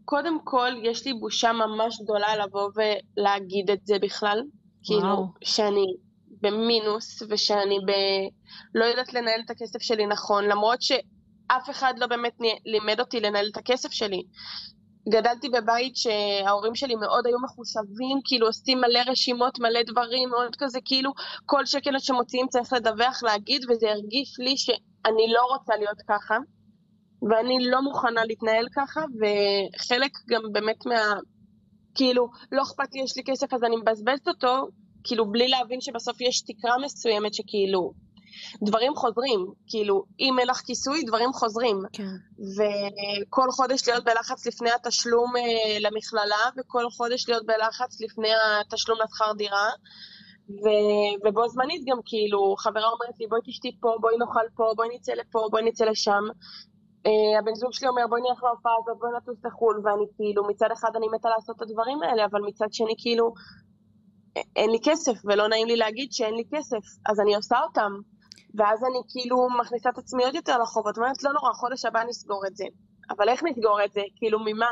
קודם 0.05 0.39
כל, 0.43 0.71
יש 0.83 1.05
לי 1.05 1.13
בושה 1.13 1.51
ממש 1.53 2.01
גדולה 2.03 2.35
לבוא 2.35 2.69
ולהגיד 2.75 3.71
את 3.71 3.85
זה 3.85 3.95
בכלל. 4.01 4.41
כאילו, 4.83 5.01
וואו. 5.01 5.15
כאילו, 5.15 5.27
שאני 5.43 5.85
במינוס 6.41 7.21
ושאני 7.29 7.79
ב... 7.87 7.91
לא 8.75 8.85
יודעת 8.85 9.13
לנהל 9.13 9.41
את 9.45 9.49
הכסף 9.49 9.81
שלי 9.81 10.05
נכון, 10.05 10.43
למרות 10.43 10.81
שאף 10.81 11.69
אחד 11.69 11.93
לא 11.97 12.07
באמת 12.07 12.37
לימד 12.65 12.99
אותי 12.99 13.19
לנהל 13.19 13.49
את 13.51 13.57
הכסף 13.57 13.91
שלי. 13.91 14.23
גדלתי 15.09 15.49
בבית 15.49 15.95
שההורים 15.95 16.75
שלי 16.75 16.95
מאוד 16.95 17.27
היו 17.27 17.37
מחושבים, 17.39 18.19
כאילו 18.25 18.47
עושים 18.47 18.81
מלא 18.81 18.99
רשימות, 19.07 19.59
מלא 19.59 19.79
דברים, 19.87 20.29
מאוד 20.29 20.55
כזה, 20.59 20.79
כאילו 20.85 21.11
כל 21.45 21.65
שקל 21.65 21.99
שמוציאים 21.99 22.47
צריך 22.47 22.73
לדווח, 22.73 23.23
להגיד, 23.23 23.61
וזה 23.69 23.91
הרגיש 23.91 24.39
לי 24.39 24.57
שאני 24.57 25.33
לא 25.33 25.41
רוצה 25.53 25.75
להיות 25.75 25.97
ככה, 26.07 26.37
ואני 27.29 27.57
לא 27.61 27.81
מוכנה 27.81 28.25
להתנהל 28.25 28.67
ככה, 28.75 29.01
וחלק 29.01 30.11
גם 30.29 30.41
באמת 30.51 30.85
מה... 30.85 31.13
כאילו, 31.95 32.29
לא 32.51 32.63
אכפת 32.63 32.93
לי, 32.93 33.01
יש 33.01 33.17
לי 33.17 33.23
כסף 33.25 33.53
אז 33.53 33.63
אני 33.63 33.75
מבזבזת 33.75 34.27
אותו, 34.27 34.67
כאילו 35.03 35.31
בלי 35.31 35.47
להבין 35.47 35.81
שבסוף 35.81 36.21
יש 36.21 36.41
תקרה 36.41 36.77
מסוימת 36.85 37.33
שכאילו 37.33 37.93
דברים 38.63 38.95
חוזרים, 38.95 39.45
כאילו 39.67 40.03
אם 40.19 40.39
אין 40.39 40.47
לך 40.47 40.57
כיסוי 40.57 41.03
דברים 41.03 41.33
חוזרים. 41.33 41.77
כן. 41.93 42.13
וכל 42.39 43.51
חודש 43.51 43.87
להיות 43.87 44.03
בלחץ 44.03 44.47
לפני 44.47 44.69
התשלום 44.71 45.35
אה, 45.35 45.79
למכללה 45.79 46.49
וכל 46.57 46.89
חודש 46.89 47.29
להיות 47.29 47.45
בלחץ 47.45 48.01
לפני 48.01 48.29
התשלום 48.61 48.97
לשכר 49.03 49.33
דירה. 49.37 49.69
ו... 50.49 50.65
ובו 51.25 51.47
זמנית 51.47 51.83
גם 51.85 51.97
כאילו 52.05 52.55
חברה 52.57 52.85
אומרת 52.85 53.19
לי 53.19 53.27
בואי 53.27 53.41
תשתי 53.45 53.77
פה, 53.81 53.95
בואי 54.01 54.17
נאכל 54.17 54.47
פה, 54.55 54.73
בואי 54.75 54.87
נצא 54.95 55.13
לפה, 55.13 55.47
בואי 55.51 55.63
נצא 55.63 55.85
לשם. 55.85 56.23
Uh, 57.07 57.39
הבן 57.39 57.55
זוג 57.55 57.73
שלי 57.73 57.87
אומר 57.87 58.07
בואי 58.09 58.21
נלך 58.21 58.43
להופעה 58.43 58.73
הזאת, 58.79 58.97
בואי 58.99 59.11
נטוס 59.17 59.45
לחו"ל, 59.45 59.81
ואני 59.83 60.05
כאילו 60.15 60.47
מצד 60.47 60.71
אחד 60.73 60.89
אני 60.95 61.07
מתה 61.15 61.29
לעשות 61.29 61.55
את 61.55 61.61
הדברים 61.61 62.03
האלה, 62.03 62.25
אבל 62.25 62.41
מצד 62.41 62.67
שני 62.71 62.93
כאילו 62.97 63.33
אין 64.55 64.69
לי 64.69 64.77
כסף, 64.83 65.13
ולא 65.25 65.47
נעים 65.47 65.67
לי 65.67 65.75
להגיד 65.75 66.11
שאין 66.11 66.35
לי 66.35 66.43
כסף, 66.53 66.83
אז 67.09 67.19
אני 67.19 67.35
עושה 67.35 67.59
אותם. 67.63 67.91
ואז 68.55 68.83
אני 68.83 68.99
כאילו 69.09 69.47
מכניסה 69.59 69.89
את 69.89 69.97
עצמי 69.97 70.23
עוד 70.23 70.35
יותר 70.35 70.57
לחובות, 70.57 70.97
אומרת, 70.97 71.23
לא 71.23 71.31
נורא, 71.33 71.53
חודש 71.53 71.85
הבא 71.85 72.03
נסגור 72.03 72.43
את 72.47 72.55
זה. 72.55 72.65
אבל 73.09 73.29
איך 73.29 73.43
נסגור 73.43 73.83
את 73.85 73.93
זה? 73.93 74.01
כאילו, 74.15 74.39
ממה? 74.39 74.71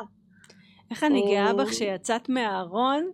איך 0.92 1.04
אני 1.04 1.22
גאה 1.22 1.48
אה, 1.48 1.54
בך 1.54 1.74
שיצאת 1.74 2.30
מהארון 2.30 3.12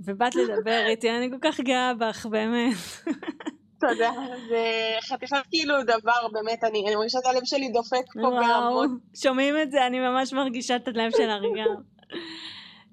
ובאת 0.00 0.34
לדבר 0.34 0.86
איתי, 0.86 1.10
אני 1.10 1.30
כל 1.30 1.50
כך 1.50 1.60
גאה 1.60 1.94
בך, 1.94 2.26
באמת. 2.26 2.76
תודה, 3.80 4.10
זה 4.48 4.62
חתיכת 5.08 5.36
כאילו 5.50 5.74
דבר, 5.82 6.28
באמת, 6.32 6.64
אני, 6.64 6.84
אני 6.86 6.96
מרגישה 6.96 7.18
את 7.18 7.26
הלב 7.26 7.44
שלי 7.44 7.68
דופק 7.68 8.12
פה 8.22 8.30
בהמון. 8.30 8.98
שומעים 9.14 9.54
את 9.62 9.70
זה, 9.70 9.86
אני 9.86 9.98
ממש 10.00 10.32
מרגישה 10.32 10.76
את 10.76 10.88
הלב 10.88 11.10
של 11.16 11.30
הרגע. 11.30 11.64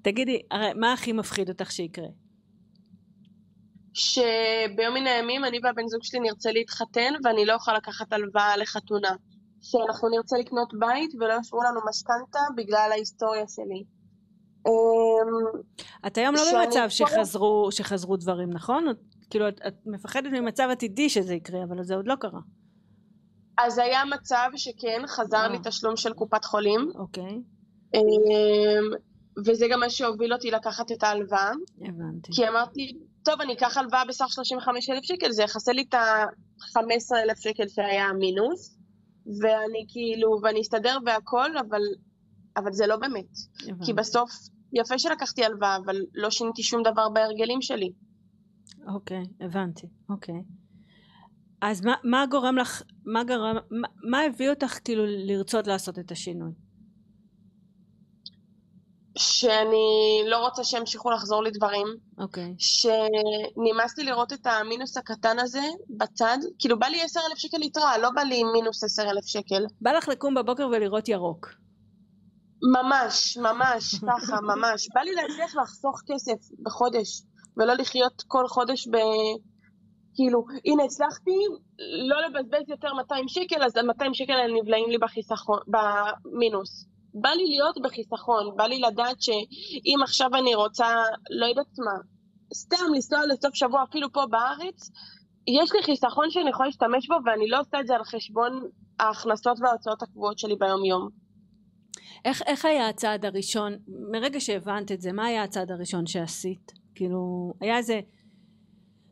תגידי, 0.02 0.42
הרי 0.50 0.72
מה 0.74 0.92
הכי 0.92 1.12
מפחיד 1.12 1.48
אותך 1.48 1.70
שיקרה? 1.70 2.06
שביום 3.94 4.94
מן 4.94 5.06
הימים 5.06 5.44
אני 5.44 5.58
והבן 5.62 5.86
זוג 5.86 6.02
שלי 6.02 6.20
נרצה 6.20 6.52
להתחתן 6.52 7.14
ואני 7.24 7.44
לא 7.44 7.54
אוכל 7.54 7.72
לקחת 7.76 8.12
הלוואה 8.12 8.56
לחתונה. 8.56 9.10
שאנחנו 9.62 10.08
נרצה 10.08 10.36
לקנות 10.38 10.74
בית 10.78 11.10
ולא 11.14 11.34
ישבו 11.40 11.62
לנו 11.62 11.80
משכנתה 11.88 12.38
בגלל 12.56 12.88
ההיסטוריה 12.92 13.44
שלי. 13.48 13.84
אמ, 14.66 15.60
את 16.06 16.18
היום 16.18 16.34
לא 16.34 16.42
במצב 16.54 16.86
שחזרו, 16.88 17.68
שחזרו 17.72 18.16
דברים, 18.16 18.50
נכון? 18.52 18.86
כאילו, 19.30 19.48
את, 19.48 19.60
את 19.68 19.74
מפחדת 19.86 20.30
ממצב 20.32 20.68
עתידי 20.72 21.08
שזה 21.08 21.34
יקרה, 21.34 21.64
אבל 21.64 21.82
זה 21.82 21.94
עוד 21.94 22.06
לא 22.08 22.14
קרה. 22.14 22.40
אז 23.58 23.78
היה 23.78 24.04
מצב 24.04 24.48
שכן, 24.56 25.02
חזר 25.06 25.48
לי 25.48 25.58
תשלום 25.64 25.96
של 25.96 26.12
קופת 26.12 26.44
חולים. 26.44 26.90
אוקיי. 26.94 27.42
אמ, 27.94 28.90
וזה 29.46 29.66
גם 29.70 29.80
מה 29.80 29.90
שהוביל 29.90 30.32
אותי 30.32 30.50
לקחת 30.50 30.92
את 30.92 31.02
ההלוואה. 31.02 31.50
הבנתי. 31.80 32.32
כי 32.32 32.48
אמרתי, 32.48 32.98
טוב, 33.24 33.40
אני 33.40 33.52
אקח 33.52 33.76
הלוואה 33.76 34.04
בסך 34.08 34.26
35,000 34.28 35.02
שקל, 35.02 35.32
זה 35.32 35.42
יכסה 35.42 35.72
לי 35.72 35.84
את 35.88 35.94
ה-15,000 35.94 37.40
שקל 37.40 37.68
שהיה 37.68 38.04
המינוס, 38.04 38.78
ואני 39.42 39.86
כאילו, 39.88 40.38
ואני 40.42 40.60
אסתדר 40.60 40.98
והכל, 41.06 41.58
אבל, 41.58 41.80
אבל 42.56 42.72
זה 42.72 42.86
לא 42.86 42.96
באמת. 42.96 43.24
הבנתי. 43.68 43.84
כי 43.86 43.92
בסוף, 43.92 44.30
יפה 44.72 44.98
שלקחתי 44.98 45.44
הלוואה, 45.44 45.76
אבל 45.76 45.96
לא 46.14 46.30
שיניתי 46.30 46.62
שום 46.62 46.82
דבר 46.82 47.08
בהרגלים 47.08 47.62
שלי. 47.62 47.92
אוקיי, 48.94 49.22
הבנתי, 49.40 49.86
אוקיי. 50.08 50.42
אז 51.62 51.84
מה, 51.84 51.94
מה 52.04 52.24
גורם 52.30 52.56
לך, 52.56 52.82
מה 53.04 53.24
גרם, 53.24 53.56
מה, 53.70 53.88
מה 54.10 54.20
הביא 54.20 54.50
אותך 54.50 54.78
כאילו 54.84 55.04
לרצות 55.06 55.66
לעשות 55.66 55.98
את 55.98 56.10
השינוי? 56.10 56.52
שאני 59.18 60.30
לא 60.30 60.38
רוצה 60.38 60.64
שימשיכו 60.64 61.10
לחזור 61.10 61.42
לי 61.42 61.50
דברים. 61.50 61.86
אוקיי. 62.18 62.44
Okay. 62.44 62.54
שנמאס 62.58 63.98
לי 63.98 64.04
לראות 64.04 64.32
את 64.32 64.46
המינוס 64.46 64.96
הקטן 64.96 65.38
הזה 65.38 65.62
בצד. 65.98 66.38
כאילו, 66.58 66.78
בא 66.78 66.86
לי 66.86 67.02
עשר 67.02 67.20
אלף 67.30 67.38
שקל 67.38 67.62
יתרה, 67.62 67.98
לא 67.98 68.10
בא 68.10 68.22
לי 68.22 68.44
מינוס 68.44 68.84
עשר 68.84 69.10
אלף 69.10 69.24
שקל. 69.26 69.64
בא 69.80 69.92
לך 69.92 70.08
לקום 70.08 70.34
בבוקר 70.34 70.68
ולראות 70.68 71.08
ירוק. 71.08 71.48
ממש, 72.62 73.36
ממש, 73.36 73.94
ככה, 73.94 74.40
ממש. 74.40 74.88
בא 74.94 75.00
לי 75.00 75.12
להצליח 75.12 75.56
לחסוך 75.56 76.00
כסף 76.06 76.48
בחודש, 76.62 77.22
ולא 77.56 77.74
לחיות 77.74 78.22
כל 78.26 78.48
חודש 78.48 78.88
ב... 78.88 78.96
כאילו, 80.14 80.44
הנה 80.64 80.84
הצלחתי 80.84 81.36
לא 82.08 82.16
לבזבז 82.26 82.68
יותר 82.68 82.94
200 82.94 83.28
שקל, 83.28 83.62
אז 83.64 83.76
ה-200 83.76 84.08
שקל 84.12 84.32
האלה 84.32 84.54
נבלעים 84.60 84.90
לי 84.90 84.98
בחיסכון, 84.98 85.58
במינוס. 85.66 86.86
בא 87.14 87.28
לי 87.28 87.44
להיות 87.46 87.76
בחיסכון, 87.82 88.56
בא 88.56 88.64
לי 88.64 88.78
לדעת 88.80 89.22
שאם 89.22 89.98
עכשיו 90.02 90.30
אני 90.34 90.54
רוצה, 90.54 90.86
לא 91.30 91.46
יודעת 91.46 91.66
מה, 91.78 92.00
סתם 92.54 92.84
לנסוע 92.94 93.18
לסוף 93.26 93.54
שבוע 93.54 93.84
אפילו 93.90 94.12
פה 94.12 94.22
בארץ, 94.30 94.90
יש 95.60 95.72
לי 95.74 95.82
חיסכון 95.82 96.30
שאני 96.30 96.50
יכולה 96.50 96.66
להשתמש 96.68 97.08
בו 97.08 97.14
ואני 97.24 97.48
לא 97.48 97.60
עושה 97.60 97.80
את 97.80 97.86
זה 97.86 97.94
על 97.94 98.04
חשבון 98.04 98.62
ההכנסות 99.00 99.56
וההוצאות 99.60 100.02
הקבועות 100.02 100.38
שלי 100.38 100.56
ביום-יום. 100.56 101.08
איך, 102.24 102.42
איך 102.46 102.64
היה 102.64 102.88
הצעד 102.88 103.24
הראשון, 103.24 103.76
מרגע 104.12 104.40
שהבנת 104.40 104.92
את 104.92 105.00
זה, 105.00 105.12
מה 105.12 105.24
היה 105.26 105.42
הצעד 105.42 105.70
הראשון 105.70 106.06
שעשית? 106.06 106.85
כאילו, 106.96 107.52
היה 107.60 107.76
איזה 107.76 108.00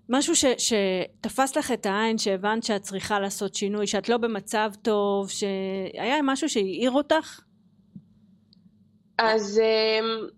משהו 0.08 0.36
ש, 0.36 0.44
שתפס 0.58 1.56
לך 1.56 1.72
את 1.72 1.86
העין, 1.86 2.18
שהבנת 2.18 2.62
שאת 2.62 2.82
צריכה 2.82 3.20
לעשות 3.20 3.54
שינוי, 3.54 3.86
שאת 3.86 4.08
לא 4.08 4.16
במצב 4.16 4.70
טוב, 4.82 5.30
שהיה 5.30 6.22
משהו 6.22 6.48
שהעיר 6.48 6.90
אותך? 6.90 7.40
אז 9.18 9.60
um, 9.60 10.32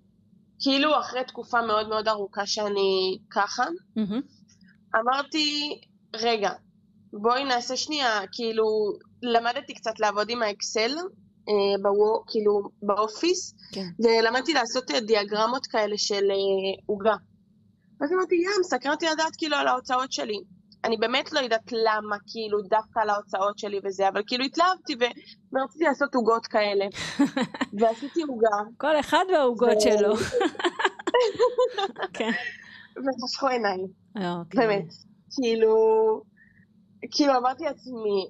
כאילו 0.60 1.00
אחרי 1.00 1.24
תקופה 1.24 1.62
מאוד 1.66 1.88
מאוד 1.88 2.08
ארוכה 2.08 2.46
שאני 2.46 3.18
ככה, 3.30 3.64
mm-hmm. 3.98 4.96
אמרתי, 5.00 5.80
רגע, 6.16 6.50
בואי 7.12 7.44
נעשה 7.44 7.76
שנייה, 7.76 8.20
כאילו, 8.32 8.64
למדתי 9.22 9.74
קצת 9.74 10.00
לעבוד 10.00 10.30
עם 10.30 10.42
האקסל, 10.42 10.90
אה, 11.48 11.82
בוו, 11.82 12.24
כאילו, 12.26 12.62
באופיס, 12.82 13.54
כן. 13.72 13.86
ולמדתי 13.98 14.54
לעשות 14.54 14.90
אה, 14.90 15.00
דיאגרמות 15.00 15.66
כאלה 15.66 15.98
של 15.98 16.30
אה, 16.30 16.82
עוגה. 17.98 18.04
אז 18.04 18.12
אמרתי, 18.12 18.34
ים, 18.34 18.62
סקרתי 18.62 19.06
לדעת 19.06 19.36
כאילו 19.38 19.56
על 19.56 19.68
ההוצאות 19.68 20.12
שלי. 20.12 20.38
אני 20.84 20.96
באמת 20.96 21.32
לא 21.32 21.40
יודעת 21.40 21.72
למה, 21.72 22.16
כאילו, 22.26 22.62
דווקא 22.62 23.00
על 23.00 23.10
ההוצאות 23.10 23.58
שלי 23.58 23.80
וזה, 23.84 24.08
אבל 24.08 24.22
כאילו 24.26 24.44
התלהבתי 24.44 24.94
ורציתי 25.52 25.84
לעשות 25.84 26.14
עוגות 26.14 26.46
כאלה. 26.46 26.86
ועשיתי 27.80 28.22
עוגה. 28.22 28.56
כל 28.76 29.00
אחד 29.00 29.24
והעוגות 29.32 29.80
שלו. 29.80 30.14
כן. 32.16 32.30
וחשכו 32.96 33.48
עיניים. 33.48 33.86
אוקיי. 34.16 34.66
באמת. 34.66 34.92
כאילו, 35.30 35.74
כאילו 37.10 37.36
אמרתי 37.36 37.64
לעצמי, 37.64 38.28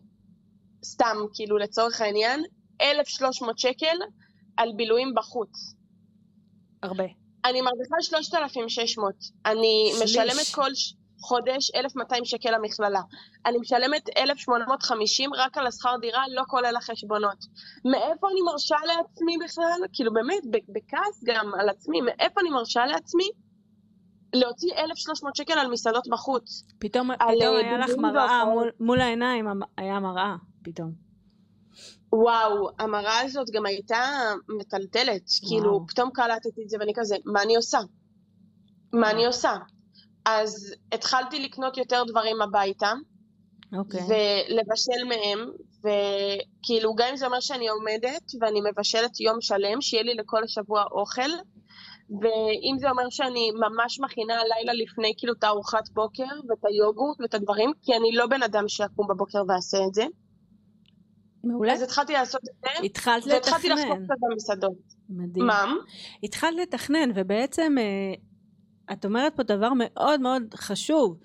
סתם, 0.84 1.16
כאילו, 1.34 1.58
לצורך 1.58 2.00
העניין, 2.00 2.44
1,300 2.80 3.58
שקל 3.58 3.96
על 4.56 4.72
בילויים 4.76 5.14
בחוץ. 5.16 5.74
הרבה. 6.82 7.25
אני 7.44 7.60
מרוויחה 7.60 7.96
3,600. 8.00 9.14
אני 9.46 9.92
שליש. 9.92 10.02
משלמת 10.02 10.54
כל 10.54 10.70
חודש 11.20 11.70
1,200 11.74 12.24
שקל 12.24 12.50
למכללה. 12.50 13.00
אני 13.46 13.58
משלמת 13.58 14.08
1,850 14.16 15.30
רק 15.34 15.58
על 15.58 15.66
השכר 15.66 15.96
דירה, 16.00 16.22
לא 16.28 16.42
כולל 16.48 16.76
החשבונות. 16.76 17.38
מאיפה 17.84 18.28
אני 18.32 18.40
מרשה 18.40 18.76
לעצמי 18.86 19.36
בכלל? 19.44 19.80
כאילו 19.92 20.12
באמת, 20.12 20.42
בכעס 20.68 21.24
גם 21.24 21.52
על 21.60 21.68
עצמי, 21.68 22.00
מאיפה 22.00 22.40
אני 22.40 22.50
מרשה 22.50 22.86
לעצמי 22.86 23.28
להוציא 24.34 24.72
1,300 24.76 25.36
שקל 25.36 25.58
על 25.58 25.70
מסעדות 25.70 26.08
בחוץ? 26.10 26.64
פתאום, 26.78 27.10
פתאום 27.14 27.30
אה, 27.30 27.58
היה 27.58 27.78
לך 27.78 27.90
מראה 27.98 28.44
מול, 28.44 28.70
מול 28.80 29.00
העיניים, 29.00 29.46
היה 29.76 30.00
מראה 30.00 30.36
פתאום. 30.62 31.05
וואו, 32.22 32.68
המראה 32.78 33.20
הזאת 33.20 33.50
גם 33.52 33.66
הייתה 33.66 34.32
מטלטלת. 34.58 35.22
וואו. 35.42 35.48
כאילו, 35.48 35.86
פתאום 35.88 36.10
קלטתי 36.10 36.62
את 36.64 36.68
זה 36.68 36.76
ואני 36.80 36.92
כזה, 36.96 37.16
מה 37.24 37.42
אני 37.42 37.56
עושה? 37.56 37.78
מה 38.92 39.10
אני 39.10 39.26
עושה? 39.26 39.56
אז 40.24 40.74
התחלתי 40.92 41.38
לקנות 41.42 41.76
יותר 41.76 42.02
דברים 42.06 42.42
הביתה. 42.42 42.92
אוקיי. 43.78 44.00
ולבשל 44.00 45.04
מהם, 45.08 45.50
וכאילו, 45.80 46.94
גם 46.94 47.06
אם 47.10 47.16
זה 47.16 47.26
אומר 47.26 47.40
שאני 47.40 47.68
עומדת 47.68 48.22
ואני 48.40 48.60
מבשלת 48.70 49.20
יום 49.20 49.40
שלם, 49.40 49.80
שיהיה 49.80 50.02
לי 50.02 50.14
לכל 50.14 50.44
השבוע 50.44 50.84
אוכל, 50.90 51.30
ואם 52.20 52.76
זה 52.78 52.90
אומר 52.90 53.10
שאני 53.10 53.50
ממש 53.50 54.00
מכינה 54.00 54.34
לילה 54.44 54.72
לפני 54.72 55.12
כאילו 55.18 55.32
את 55.32 55.44
הארוחת 55.44 55.88
בוקר 55.88 56.24
ואת 56.48 56.64
היוגורט 56.64 57.20
ואת 57.20 57.34
הדברים, 57.34 57.72
כי 57.82 57.96
אני 57.96 58.12
לא 58.12 58.26
בן 58.26 58.42
אדם 58.42 58.68
שיקום 58.68 59.06
בבוקר 59.08 59.42
ואעשה 59.48 59.78
את 59.88 59.94
זה. 59.94 60.04
מעולה. 61.46 61.72
אז 61.72 61.82
התחלתי 61.82 62.12
לעשות 62.12 62.40
את 62.40 62.54
זה. 62.60 62.84
התחלת 62.84 63.26
לתכנן. 63.26 63.34
והתחלתי 63.34 63.68
לחפוף 63.68 63.98
קצת 64.04 64.14
במסעדות. 64.30 64.94
מדהים. 65.08 65.46
מה? 65.46 65.74
התחלת 66.22 66.58
לתכנן, 66.62 67.10
ובעצם 67.14 67.74
אה, 67.78 68.14
את 68.92 69.04
אומרת 69.04 69.36
פה 69.36 69.42
דבר 69.42 69.70
מאוד 69.76 70.20
מאוד 70.20 70.42
חשוב, 70.54 71.18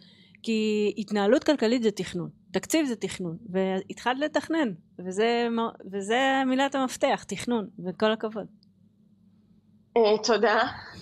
כי 0.44 0.94
התנהלות 0.98 1.44
כלכלית 1.44 1.84
זה 1.84 1.92
תכנון. 1.92 2.30
תקציב 2.51 2.86
זה 2.86 2.96
תכנון, 2.96 3.38
והתחלת 3.50 4.20
לתכנן, 4.20 4.72
וזה, 5.06 5.48
וזה 5.92 6.44
מילת 6.48 6.75
המפתח, 6.75 7.24
תכנון, 7.28 7.68
וכל 7.86 8.12
הכבוד. 8.12 8.46
אה, 9.98 10.24
תודה. 10.24 10.60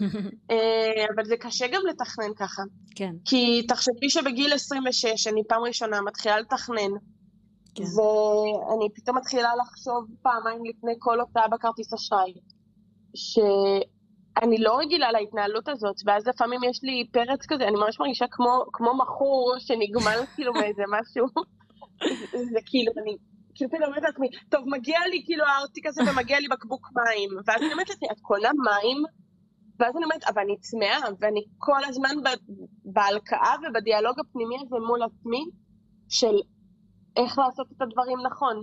אה, 0.52 1.06
אבל 1.16 1.26
זה 1.26 1.38
קשה 1.38 1.68
גם 1.68 1.82
לתכנן 1.90 2.34
ככה. 2.36 2.64
כן. 2.96 3.14
כי 3.26 3.66
תחשבי 3.68 4.10
שבגיל 4.10 4.54
26 4.54 5.28
אני 5.28 5.42
פעם 5.48 5.62
ראשונה 5.62 6.02
מתחילה 6.02 6.40
לתכנן. 6.40 6.92
כן. 7.76 7.84
ואני 7.84 8.90
פתאום 8.96 9.18
מתחילה 9.18 9.50
לחשוב 9.62 10.06
פעמיים 10.22 10.66
לפני 10.66 10.92
כל 11.00 11.20
הוצאה 11.20 11.48
בכרטיס 11.48 11.94
אשראי, 11.94 12.34
שאני 13.16 14.58
לא 14.58 14.78
רגילה 14.80 15.12
להתנהלות 15.12 15.70
הזאת, 15.70 15.96
ואז 16.06 16.28
לפעמים 16.28 16.64
יש 16.64 16.84
לי 16.84 17.08
פרץ 17.12 17.46
כזה, 17.48 17.64
אני 17.68 17.76
ממש 17.76 18.00
מרגישה 18.00 18.26
כמו, 18.32 18.64
כמו 18.74 18.98
מכור 18.98 19.56
שנגמל 19.60 20.20
כאילו 20.36 20.54
מאיזה 20.54 20.84
משהו. 21.00 21.26
זה 22.54 22.60
כאילו, 22.66 22.92
אני 23.02 23.18
כאילו 23.56 23.72
פתאום 23.72 23.84
אומרת 23.84 24.04
לעצמי, 24.04 24.28
טוב, 24.50 24.64
מגיע 24.68 25.00
לי 25.12 25.22
כאילו 25.26 25.44
הארטיק 25.46 25.86
הזה 25.86 26.02
ומגיע 26.12 26.40
לי 26.40 26.48
בקבוק 26.48 26.90
מים. 26.96 27.30
ואז 27.46 27.62
אני 27.62 27.74
אומרת 27.74 27.90
לעצמי, 27.90 28.08
את 28.12 28.20
קונה 28.22 28.50
מים? 28.50 29.04
ואז 29.80 29.96
אני 29.96 30.04
אומרת, 30.04 30.24
אבל 30.24 30.42
אני 30.42 30.58
צמאה, 30.58 31.00
ואני 31.20 31.44
כל 31.58 31.84
הזמן 31.88 32.16
בהלקאה 32.86 33.56
ובדיאלוג 33.64 34.20
הפנימי 34.20 34.56
הזה 34.62 34.76
מול 34.88 35.04
עצמי, 35.04 35.46
של 36.10 36.36
איך 37.24 37.40
לעשות 37.40 37.68
את 37.78 37.82
הדברים 37.82 38.18
נכון. 38.26 38.56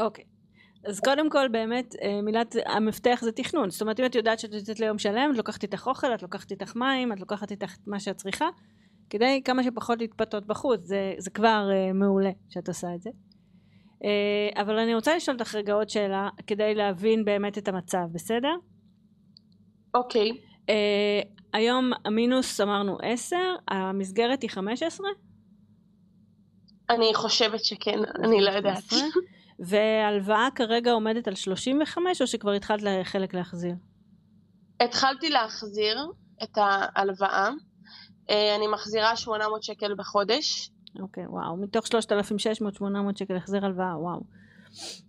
אוקיי. 0.00 0.24
אז 0.86 1.00
קודם 1.00 1.30
כל 1.30 1.48
באמת 1.48 1.94
אה, 2.02 2.22
מילת 2.22 2.56
המפתח 2.66 3.18
זה 3.22 3.32
תכנון 3.32 3.70
זאת 3.70 3.82
אומרת 3.82 4.00
אם 4.00 4.04
את 4.06 4.14
יודעת 4.14 4.38
שאת 4.38 4.52
יוצאת 4.52 4.80
ליום 4.80 4.98
שלם 4.98 5.30
את 5.32 5.36
לוקחת 5.36 5.62
איתך 5.62 5.86
אוכל 5.86 6.14
את 6.14 6.22
לוקחת 6.22 6.50
איתך 6.50 6.76
מים 6.76 7.12
את 7.12 7.20
לוקחת 7.20 7.50
איתך 7.50 7.76
מה 7.86 8.00
שאת 8.00 8.16
צריכה 8.16 8.46
כדי 9.10 9.42
כמה 9.44 9.62
שפחות 9.62 9.98
להתפתות 9.98 10.46
בחוץ 10.46 10.80
זה, 10.80 11.14
זה 11.18 11.30
כבר 11.30 11.68
uh, 11.70 11.92
מעולה 11.92 12.30
שאת 12.48 12.68
עושה 12.68 12.94
את 12.94 13.02
זה 13.02 13.10
uh, 13.10 14.60
אבל 14.60 14.78
אני 14.78 14.94
רוצה 14.94 15.16
לשאול 15.16 15.36
אותך 15.36 15.54
רגע 15.54 15.72
עוד 15.72 15.88
שאלה 15.88 16.28
כדי 16.46 16.74
להבין 16.74 17.24
באמת 17.24 17.58
את 17.58 17.68
המצב 17.68 18.04
בסדר? 18.12 18.54
אוקיי 19.94 20.30
okay. 20.30 20.34
uh, 20.70 21.28
היום 21.52 21.90
המינוס 22.04 22.60
אמרנו 22.60 22.98
10 23.02 23.36
המסגרת 23.68 24.42
היא 24.42 24.50
15? 24.50 25.06
אני 26.90 27.14
חושבת 27.14 27.64
שכן, 27.64 27.98
אני 28.24 28.40
לא 28.40 28.50
יודעת. 28.50 28.92
והלוואה 29.58 30.48
כרגע 30.54 30.92
עומדת 30.92 31.28
על 31.28 31.34
35 31.34 32.22
או 32.22 32.26
שכבר 32.26 32.50
התחלת 32.50 32.82
חלק 33.04 33.34
להחזיר? 33.34 33.74
התחלתי 34.80 35.30
להחזיר 35.30 36.06
את 36.42 36.58
ההלוואה. 36.58 37.50
אה, 38.30 38.56
אני 38.56 38.66
מחזירה 38.66 39.16
800 39.16 39.62
שקל 39.62 39.94
בחודש. 39.94 40.70
אוקיי, 41.00 41.26
וואו. 41.26 41.56
מתוך 41.56 41.86
3,600, 41.86 42.74
800 42.74 43.16
שקל 43.16 43.36
החזיר 43.36 43.64
הלוואה, 43.64 43.98
וואו. 44.00 44.20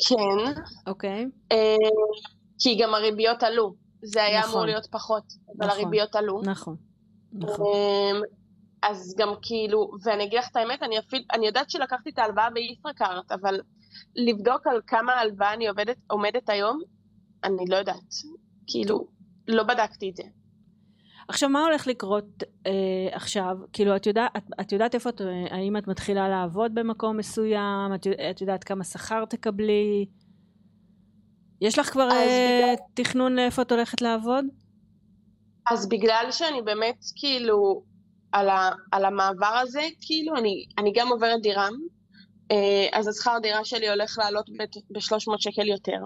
כן. 0.08 0.62
אוקיי. 0.88 1.26
אה, 1.52 1.76
כי 2.60 2.78
גם 2.82 2.94
הריביות 2.94 3.44
עלו. 3.44 3.74
זה 4.02 4.24
היה 4.24 4.40
נכון. 4.40 4.52
אמור 4.52 4.66
להיות 4.66 4.88
פחות, 4.92 5.24
אבל 5.58 5.68
נכון, 5.68 5.80
הריביות 5.80 6.16
עלו. 6.16 6.42
נכון. 6.44 6.76
נכון. 7.34 8.22
אז 8.84 9.16
גם 9.18 9.34
כאילו, 9.42 9.92
ואני 10.04 10.24
אגיד 10.24 10.40
לך 10.40 10.50
את 10.52 10.56
האמת, 10.56 10.84
אני 10.84 11.00
אפילו, 11.00 11.24
אני 11.34 11.48
יודעת 11.48 11.70
שלקחתי 11.70 12.10
את 12.10 12.20
ההלוואה 12.20 12.50
בישראכרט, 12.50 13.32
אבל 13.32 13.60
לבדוק 14.16 14.68
על 14.68 14.82
כמה 14.88 15.14
הלוואה 15.14 15.54
אני 15.54 15.68
עובדת, 15.68 15.98
עומדת 16.08 16.50
היום, 16.50 16.80
אני 17.44 17.66
לא 17.70 17.76
יודעת. 17.76 18.14
כאילו, 18.68 19.08
לא 19.48 19.64
בדקתי 19.64 20.10
את 20.10 20.16
זה. 20.16 20.24
עכשיו, 21.28 21.50
מה 21.50 21.64
הולך 21.64 21.88
לקרות 21.88 22.44
אה, 22.68 22.72
עכשיו? 23.12 23.58
כאילו, 23.74 23.96
את, 23.96 24.06
יודע, 24.06 24.28
את, 24.38 24.44
את 24.62 24.72
יודעת 24.72 24.96
איפה 24.96 25.10
את, 25.10 25.22
האם 25.50 25.78
את 25.78 25.88
מתחילה 25.88 26.30
לעבוד 26.30 26.76
במקום 26.76 27.18
מסוים? 27.18 27.94
את, 27.96 28.08
את 28.30 28.42
יודעת 28.42 28.64
כמה 28.64 28.84
שכר 28.84 29.26
תקבלי? 29.26 30.06
יש 31.62 31.80
לך 31.80 31.90
כבר 31.90 32.10
אה, 32.12 32.74
בגלל... 32.74 32.86
תכנון 32.94 33.36
לאיפה 33.36 33.62
את 33.62 33.72
הולכת 33.72 34.02
לעבוד? 34.02 34.46
אז 35.72 35.90
בגלל 35.90 36.28
שאני 36.32 36.62
באמת, 36.62 36.98
כאילו, 37.16 37.84
על, 38.32 38.50
ה, 38.50 38.72
על 38.92 39.06
המעבר 39.06 39.60
הזה, 39.62 39.82
כאילו, 40.02 40.36
אני, 40.36 40.66
אני 40.78 40.92
גם 40.96 41.08
עוברת 41.08 41.42
דירה, 41.42 41.68
אה, 42.52 42.88
אז 42.94 43.08
השכר 43.08 43.38
דירה 43.42 43.66
שלי 43.66 43.90
הולך 43.90 44.18
לעלות 44.20 44.50
ב-300 44.50 45.36
שקל 45.38 45.68
יותר. 45.68 46.00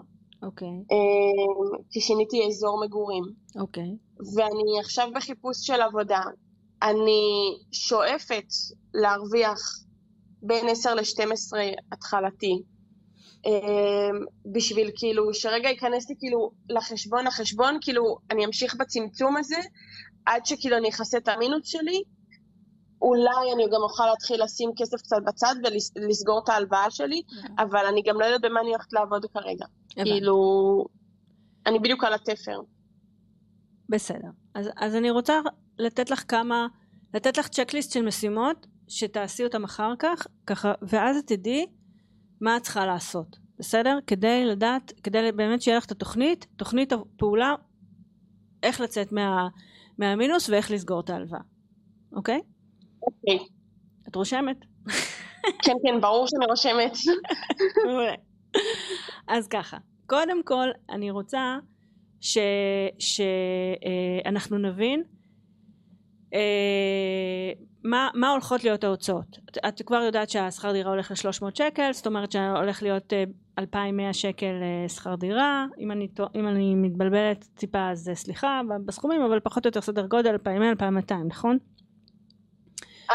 אוקיי. 0.43 0.67
Okay. 0.67 0.93
אה, 0.93 1.79
כי 1.89 2.01
שיניתי 2.01 2.47
אזור 2.47 2.85
מגורים. 2.85 3.23
אוקיי. 3.59 3.83
Okay. 3.83 4.23
ואני 4.35 4.79
עכשיו 4.79 5.07
בחיפוש 5.15 5.57
של 5.67 5.81
עבודה. 5.81 6.21
אני 6.83 7.57
שואפת 7.71 8.45
להרוויח 8.93 9.59
בין 10.41 10.69
10 10.69 10.93
ל-12 10.93 11.57
התחלתי. 11.91 12.61
אה, 13.45 14.09
בשביל 14.51 14.91
כאילו, 14.95 15.33
שרגע 15.33 15.69
ייכנס 15.69 16.09
לי 16.09 16.15
כאילו 16.19 16.51
לחשבון, 16.69 17.27
החשבון, 17.27 17.77
כאילו, 17.81 18.17
אני 18.31 18.45
אמשיך 18.45 18.75
בצמצום 18.75 19.37
הזה, 19.37 19.55
עד 20.25 20.45
שכאילו 20.45 20.77
אני 20.77 20.89
אכסה 20.89 21.17
את 21.17 21.27
המינוס 21.27 21.67
שלי, 21.67 22.03
אולי 23.01 23.53
אני 23.53 23.63
גם 23.65 23.81
אוכל 23.81 24.05
להתחיל 24.05 24.43
לשים 24.43 24.71
כסף 24.77 24.97
קצת 24.97 25.17
בצד 25.25 25.55
ולסגור 25.95 26.41
את 26.43 26.49
ההלוואה 26.49 26.91
שלי, 26.91 27.21
אבל 27.59 27.85
אני 27.85 28.01
גם 28.01 28.19
לא 28.19 28.25
יודעת 28.25 28.51
במה 28.51 28.59
אני 28.59 28.69
הולכת 28.69 28.93
לעבוד 28.93 29.25
כרגע. 29.33 29.65
כאילו, 29.89 30.35
אני 31.65 31.79
בדיוק 31.79 32.03
על 32.03 32.13
התפר. 32.13 32.59
בסדר. 33.89 34.29
אז, 34.55 34.69
אז 34.77 34.95
אני 34.95 35.09
רוצה 35.09 35.39
לתת 35.79 36.09
לך 36.09 36.23
כמה, 36.27 36.67
לתת 37.13 37.37
לך 37.37 37.47
צ'קליסט 37.47 37.91
של 37.91 38.01
משימות, 38.01 38.67
שתעשי 38.87 39.43
אותם 39.43 39.63
אחר 39.63 39.93
כך, 39.99 40.27
ככה, 40.47 40.73
ואז 40.81 41.17
תדעי 41.25 41.65
מה 42.41 42.57
את 42.57 42.61
צריכה 42.61 42.85
לעשות, 42.85 43.37
בסדר? 43.59 43.97
כדי 44.07 44.45
לדעת, 44.45 44.93
כדי 45.03 45.31
באמת 45.35 45.61
שיהיה 45.61 45.77
לך 45.77 45.85
את 45.85 45.91
התוכנית, 45.91 46.47
תוכנית 46.57 46.93
הפעולה, 46.93 47.55
איך 48.63 48.81
לצאת 48.81 49.11
מה, 49.11 49.47
מהמינוס 50.01 50.49
ואיך 50.49 50.71
לסגור 50.71 50.99
את 50.99 51.09
ההלוואה, 51.09 51.41
אוקיי? 52.15 52.41
אוקיי. 53.01 53.39
את 54.07 54.15
רושמת? 54.15 54.57
כן, 55.63 55.75
כן, 55.83 56.01
ברור 56.01 56.27
שאני 56.27 56.45
רושמת. 56.45 56.91
אז 59.27 59.47
ככה, 59.47 59.77
קודם 60.07 60.43
כל 60.43 60.67
אני 60.89 61.11
רוצה 61.11 61.57
שאנחנו 62.99 64.57
אה, 64.57 64.61
נבין 64.61 65.03
אה, 66.33 67.51
מה, 67.83 68.09
מה 68.13 68.29
הולכות 68.29 68.63
להיות 68.63 68.83
ההוצאות? 68.83 69.37
את, 69.49 69.57
את 69.67 69.81
כבר 69.85 70.01
יודעת 70.01 70.29
שהשכר 70.29 70.71
דירה 70.71 70.91
הולך 70.91 71.11
ל-300 71.11 71.45
שקל, 71.53 71.93
זאת 71.93 72.07
אומרת 72.07 72.31
שהולך 72.31 72.83
להיות 72.83 73.13
uh, 73.13 73.59
2,100 73.59 74.13
שקל 74.13 74.53
uh, 74.85 74.91
שכר 74.91 75.15
דירה, 75.15 75.65
אם 75.79 75.91
אני, 75.91 76.07
אם 76.35 76.47
אני 76.47 76.75
מתבלבלת 76.75 77.45
טיפה 77.55 77.89
אז 77.89 78.11
סליחה 78.13 78.61
בסכומים, 78.85 79.21
אבל 79.21 79.39
פחות 79.39 79.65
או 79.65 79.67
יותר 79.67 79.81
סדר 79.81 80.05
גודל 80.05 80.35
2,100-2,200, 80.35 81.13
נכון? 81.27 81.57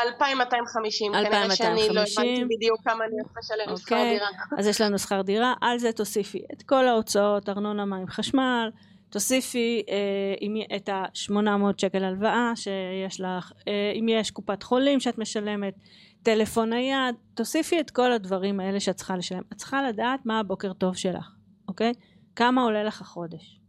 2,250, 0.04 1.12
כנראה 1.12 1.56
שאני 1.56 1.88
לא 1.90 2.00
הבנתי 2.00 2.44
בדיוק 2.44 2.80
כמה 2.84 3.04
אני 3.04 3.12
הולכת 3.12 3.36
לשלם 3.38 3.74
okay. 3.74 3.76
שכר 3.76 4.02
דירה. 4.04 4.28
אז 4.58 4.66
יש 4.66 4.80
לנו 4.80 4.98
שכר 4.98 5.22
דירה, 5.22 5.54
על 5.60 5.78
זה 5.78 5.92
תוסיפי 5.92 6.44
את 6.52 6.62
כל 6.62 6.88
ההוצאות, 6.88 7.48
ארנונה, 7.48 7.84
מים, 7.84 8.06
חשמל, 8.06 8.70
תוסיפי 9.10 9.82
אה, 9.88 10.76
את 10.76 10.88
ה-800 10.88 11.38
שקל 11.76 12.04
הלוואה 12.04 12.52
שיש 12.54 13.20
לך, 13.20 13.52
אה, 13.68 13.92
אם 13.94 14.06
יש 14.08 14.30
קופת 14.30 14.62
חולים 14.62 15.00
שאת 15.00 15.18
משלמת, 15.18 15.74
טלפון 16.22 16.70
נייד, 16.70 17.14
תוסיפי 17.34 17.80
את 17.80 17.90
כל 17.90 18.12
הדברים 18.12 18.60
האלה 18.60 18.80
שאת 18.80 18.96
צריכה 18.96 19.16
לשלם. 19.16 19.42
את 19.52 19.56
צריכה 19.56 19.88
לדעת 19.88 20.26
מה 20.26 20.40
הבוקר 20.40 20.72
טוב 20.72 20.96
שלך, 20.96 21.30
אוקיי? 21.68 21.92
כמה 22.36 22.62
עולה 22.62 22.84
לך 22.84 23.00
החודש. 23.00 23.60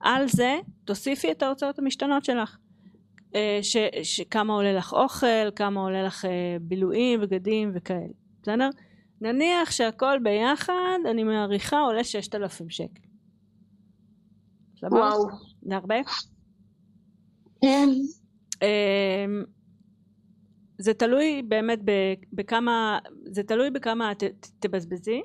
על 0.00 0.28
זה 0.28 0.56
תוסיפי 0.84 1.30
את 1.30 1.42
ההוצאות 1.42 1.78
המשתנות 1.78 2.24
שלך. 2.24 2.56
אה, 3.34 3.58
ש, 3.62 4.20
כמה 4.30 4.52
עולה 4.52 4.72
לך 4.72 4.92
אוכל, 4.92 5.50
כמה 5.56 5.80
עולה 5.80 6.02
לך 6.02 6.24
אה, 6.24 6.56
בילויים, 6.60 7.20
בגדים 7.20 7.70
וכאלה, 7.74 8.06
בסדר? 8.42 8.68
נניח 9.20 9.70
שהכל 9.70 10.18
ביחד, 10.22 10.98
אני 11.10 11.24
מעריכה, 11.24 11.80
עולה 11.80 12.04
6,000 12.04 12.70
שקל. 12.70 13.00
וואו. 14.90 15.28
זה 15.62 15.76
הרבה? 15.76 15.94
כן. 17.62 17.88
אמ, 18.62 19.44
זה 20.78 20.94
תלוי 20.94 21.42
באמת 21.48 21.78
בכמה, 22.32 22.98
זה 23.26 23.42
תלוי 23.42 23.70
בכמה 23.70 24.12
את 24.12 24.22
תבזבזי, 24.58 25.22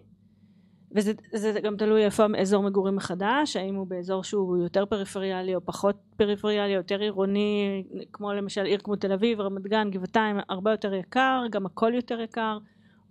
וזה 0.96 1.60
גם 1.64 1.78
תלוי 1.78 2.06
איפה 2.06 2.26
אזור 2.42 2.64
מגורים 2.64 2.96
מחדש, 2.96 3.56
האם 3.56 3.76
הוא 3.76 3.88
באזור 3.88 4.24
שהוא 4.24 4.58
יותר 4.58 4.86
פריפריאלי 4.86 5.56
או 5.56 5.66
פחות 5.66 5.96
פריפריאלי, 6.18 6.74
יותר 6.74 7.00
עירוני, 7.00 7.84
כמו 8.14 8.34
למשל 8.34 8.66
עיר 8.66 8.80
כמו 8.84 8.96
תל 8.96 9.12
אביב, 9.12 9.42
רמת 9.42 9.64
גן, 9.64 9.92
גבעתיים, 9.92 10.38
הרבה 10.50 10.72
יותר 10.72 10.94
יקר, 10.94 11.44
גם 11.52 11.66
הכל 11.66 11.92
יותר 11.96 12.22
יקר, 12.22 12.58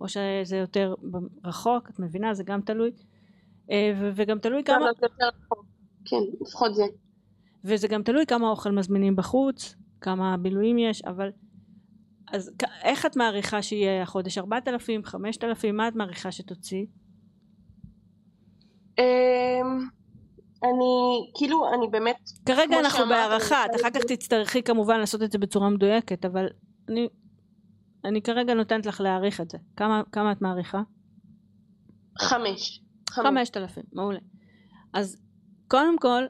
או 0.01 0.07
שזה 0.07 0.57
יותר 0.57 0.93
רחוק, 1.45 1.89
את 1.89 1.99
מבינה? 1.99 2.33
זה 2.33 2.43
גם 2.43 2.61
תלוי. 2.61 2.91
אה, 3.71 3.93
וגם 4.15 4.39
תלוי 4.39 4.63
כמה... 4.63 4.85
כן, 6.05 6.15
לפחות 6.41 6.75
זה. 6.75 6.83
וזה 7.63 7.87
גם 7.87 8.03
תלוי 8.03 8.25
כמה 8.25 8.49
אוכל 8.49 8.71
מזמינים 8.71 9.15
בחוץ, 9.15 9.75
כמה 10.01 10.37
בילויים 10.37 10.77
יש, 10.77 11.01
אבל... 11.01 11.29
אז 12.31 12.51
איך 12.83 13.05
את 13.05 13.15
מעריכה 13.15 13.61
שיהיה 13.61 14.03
החודש? 14.03 14.37
4,000, 14.37 15.05
5,000? 15.05 15.77
מה 15.77 15.87
את 15.87 15.95
מעריכה 15.95 16.31
שתוציא? 16.31 16.85
אמ, 18.99 19.03
אני, 20.63 21.31
כאילו, 21.37 21.73
אני 21.73 21.87
באמת... 21.87 22.15
כרגע 22.45 22.79
אנחנו 22.79 23.05
בהערכה, 23.09 23.65
את 23.65 23.81
אחר 23.81 23.89
כך 23.89 24.01
תצטרכי 24.07 24.63
כמובן 24.63 24.99
לעשות 24.99 25.23
את 25.23 25.31
זה 25.31 25.37
בצורה 25.37 25.69
מדויקת, 25.69 26.25
אבל 26.25 26.47
אני, 26.89 27.07
אני 28.05 28.21
כרגע 28.21 28.53
נותנת 28.53 28.85
לך 28.85 29.01
להעריך 29.01 29.41
את 29.41 29.49
זה. 29.49 29.57
כמה, 29.75 30.01
כמה 30.11 30.31
את 30.31 30.41
מעריכה? 30.41 30.81
חמש. 32.19 32.81
חמשת 33.09 33.57
אלפים, 33.57 33.83
מעולה. 33.93 34.19
אז 34.93 35.17
קודם 35.71 35.97
כל, 35.99 36.23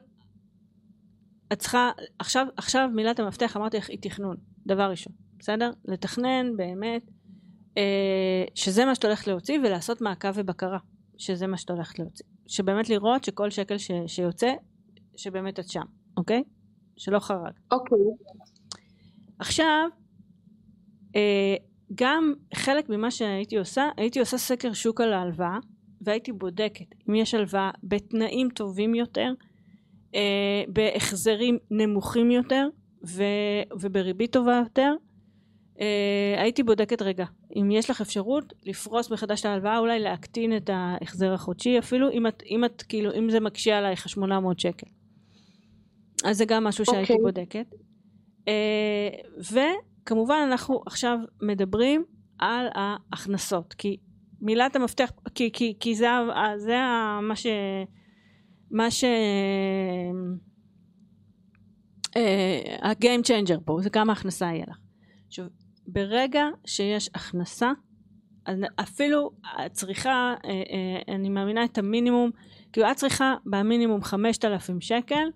את 1.52 1.58
צריכה, 1.58 1.90
עכשיו, 2.18 2.46
עכשיו 2.56 2.88
מילת 2.94 3.20
המפתח 3.20 3.56
אמרתי 3.56 3.76
לך 3.76 3.90
היא 3.90 3.98
תכנון, 4.00 4.36
דבר 4.66 4.90
ראשון, 4.90 5.12
בסדר? 5.38 5.70
לתכנן 5.84 6.56
באמת, 6.56 7.02
אה, 7.78 8.44
שזה 8.54 8.84
מה 8.84 8.94
שאת 8.94 9.04
הולכת 9.04 9.26
להוציא 9.26 9.58
ולעשות 9.58 10.00
מעקב 10.00 10.28
ובקרה, 10.34 10.78
שזה 11.18 11.46
מה 11.46 11.56
שאת 11.56 11.70
הולכת 11.70 11.98
להוציא. 11.98 12.26
שבאמת 12.46 12.88
לראות 12.88 13.24
שכל 13.24 13.50
שקל 13.50 13.78
ש, 13.78 13.90
שיוצא, 14.06 14.52
שבאמת 15.16 15.60
את 15.60 15.68
שם, 15.68 15.84
אוקיי? 16.16 16.42
שלא 16.96 17.18
חרג. 17.18 17.52
אוקיי. 17.70 17.98
עכשיו, 19.38 19.88
אה, 21.16 21.56
גם 21.94 22.32
חלק 22.54 22.88
ממה 22.88 23.10
שהייתי 23.10 23.56
עושה, 23.56 23.88
הייתי 23.96 24.20
עושה 24.20 24.38
סקר 24.38 24.72
שוק 24.72 25.00
על 25.00 25.12
ההלוואה, 25.12 25.58
והייתי 26.02 26.32
בודקת 26.32 26.94
אם 27.08 27.14
יש 27.14 27.34
הלוואה 27.34 27.70
בתנאים 27.82 28.48
טובים 28.54 28.94
יותר, 28.94 29.32
אה, 30.14 30.64
בהחזרים 30.68 31.58
נמוכים 31.70 32.30
יותר 32.30 32.68
ו, 33.06 33.22
ובריבית 33.80 34.32
טובה 34.32 34.62
יותר, 34.64 34.94
אה, 35.80 36.42
הייתי 36.42 36.62
בודקת 36.62 37.02
רגע 37.02 37.24
אם 37.56 37.70
יש 37.70 37.90
לך 37.90 38.00
אפשרות 38.00 38.52
לפרוס 38.62 39.10
מחדש 39.10 39.40
את 39.40 39.44
ההלוואה 39.44 39.78
אולי 39.78 40.00
להקטין 40.00 40.56
את 40.56 40.70
ההחזר 40.72 41.32
החודשי 41.32 41.78
אפילו 41.78 42.10
אם 42.10 42.26
את, 42.26 42.42
אם 42.50 42.64
את 42.64 42.82
כאילו 42.82 43.10
אם 43.18 43.30
זה 43.30 43.40
מקשה 43.40 43.78
עלייך 43.78 44.08
800 44.08 44.60
שקל 44.60 44.86
אז 46.24 46.38
זה 46.38 46.44
גם 46.44 46.64
משהו 46.64 46.84
שהייתי 46.84 47.12
okay. 47.12 47.16
אוקיי. 47.16 47.42
בודקת 47.42 47.74
אה, 48.48 49.08
וכמובן 49.38 50.48
אנחנו 50.50 50.80
עכשיו 50.86 51.18
מדברים 51.42 52.04
על 52.38 52.66
ההכנסות 52.74 53.74
כי 53.74 53.96
מילת 54.42 54.76
המפתח, 54.76 55.12
כי, 55.34 55.50
כי, 55.52 55.74
כי 55.80 55.94
זה, 55.94 56.06
זה 56.56 56.76
מה 57.22 57.36
ש... 57.36 57.46
מה 58.70 58.90
ש... 58.90 59.04
ה 62.82 62.90
game 62.90 63.20
uh, 63.20 63.24
changer 63.24 63.58
פה, 63.64 63.78
זה 63.82 63.90
כמה 63.90 64.12
הכנסה 64.12 64.46
יהיה 64.46 64.64
לך. 64.68 64.78
עכשיו, 65.26 65.46
ברגע 65.86 66.44
שיש 66.66 67.10
הכנסה, 67.14 67.72
אפילו 68.80 69.30
הצריכה, 69.58 70.34
uh, 70.38 70.44
uh, 70.44 71.12
אני 71.12 71.28
מאמינה 71.28 71.64
את 71.64 71.78
המינימום, 71.78 72.30
כאילו 72.72 72.90
את 72.90 72.96
צריכה 72.96 73.34
במינימום 73.46 74.02
5,000 74.02 74.80
שקל 74.80 75.28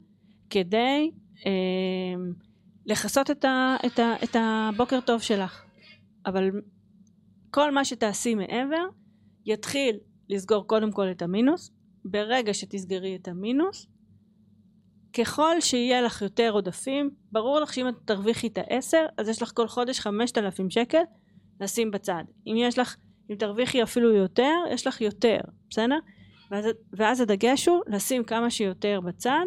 כדי 0.51 1.11
לכסות 2.87 3.31
את, 3.31 3.45
את, 3.87 4.01
את 4.25 4.37
הבוקר 4.39 5.01
טוב 5.01 5.21
שלך. 5.21 5.63
אבל 6.27 6.51
כל 7.51 7.71
מה 7.71 7.85
שתעשי 7.85 8.35
מעבר 8.35 8.87
יתחיל 9.47 9.97
לסגור 10.29 10.67
קודם 10.67 10.93
כל 10.93 11.11
את 11.11 11.23
המינוס. 11.23 11.71
ברגע 12.05 12.55
שתסגרי 12.55 13.17
את 13.17 13.29
המינוס 13.29 13.87
ככל 15.13 15.61
שיהיה 15.61 16.03
לך 16.03 16.23
יותר 16.23 16.51
עודפים 16.53 17.11
ברור 17.33 17.61
לך 17.61 17.75
שאם 17.75 17.89
את 17.89 17.95
תרוויחי 18.05 18.47
את 18.47 18.59
העשר 18.59 19.07
אז 19.19 19.29
יש 19.29 19.43
לך 19.43 19.53
כל 19.55 19.69
חודש 19.69 20.01
חמשת 20.01 20.39
אלפים 20.39 20.71
שקל 20.71 21.03
לשים 21.61 21.91
בצד. 21.91 22.25
אם 22.47 22.55
יש 22.57 22.79
לך 22.79 22.97
אם 23.31 23.35
תרוויחי 23.35 23.83
אפילו 23.83 24.13
יותר 24.15 24.55
יש 24.71 24.87
לך 24.87 25.01
יותר 25.01 25.39
בסדר? 25.71 25.99
ואז, 26.51 26.67
ואז 26.93 27.21
הדגש 27.21 27.69
הוא 27.69 27.81
לשים 27.87 28.25
כמה 28.25 28.51
שיותר 28.51 29.01
בצד 29.01 29.47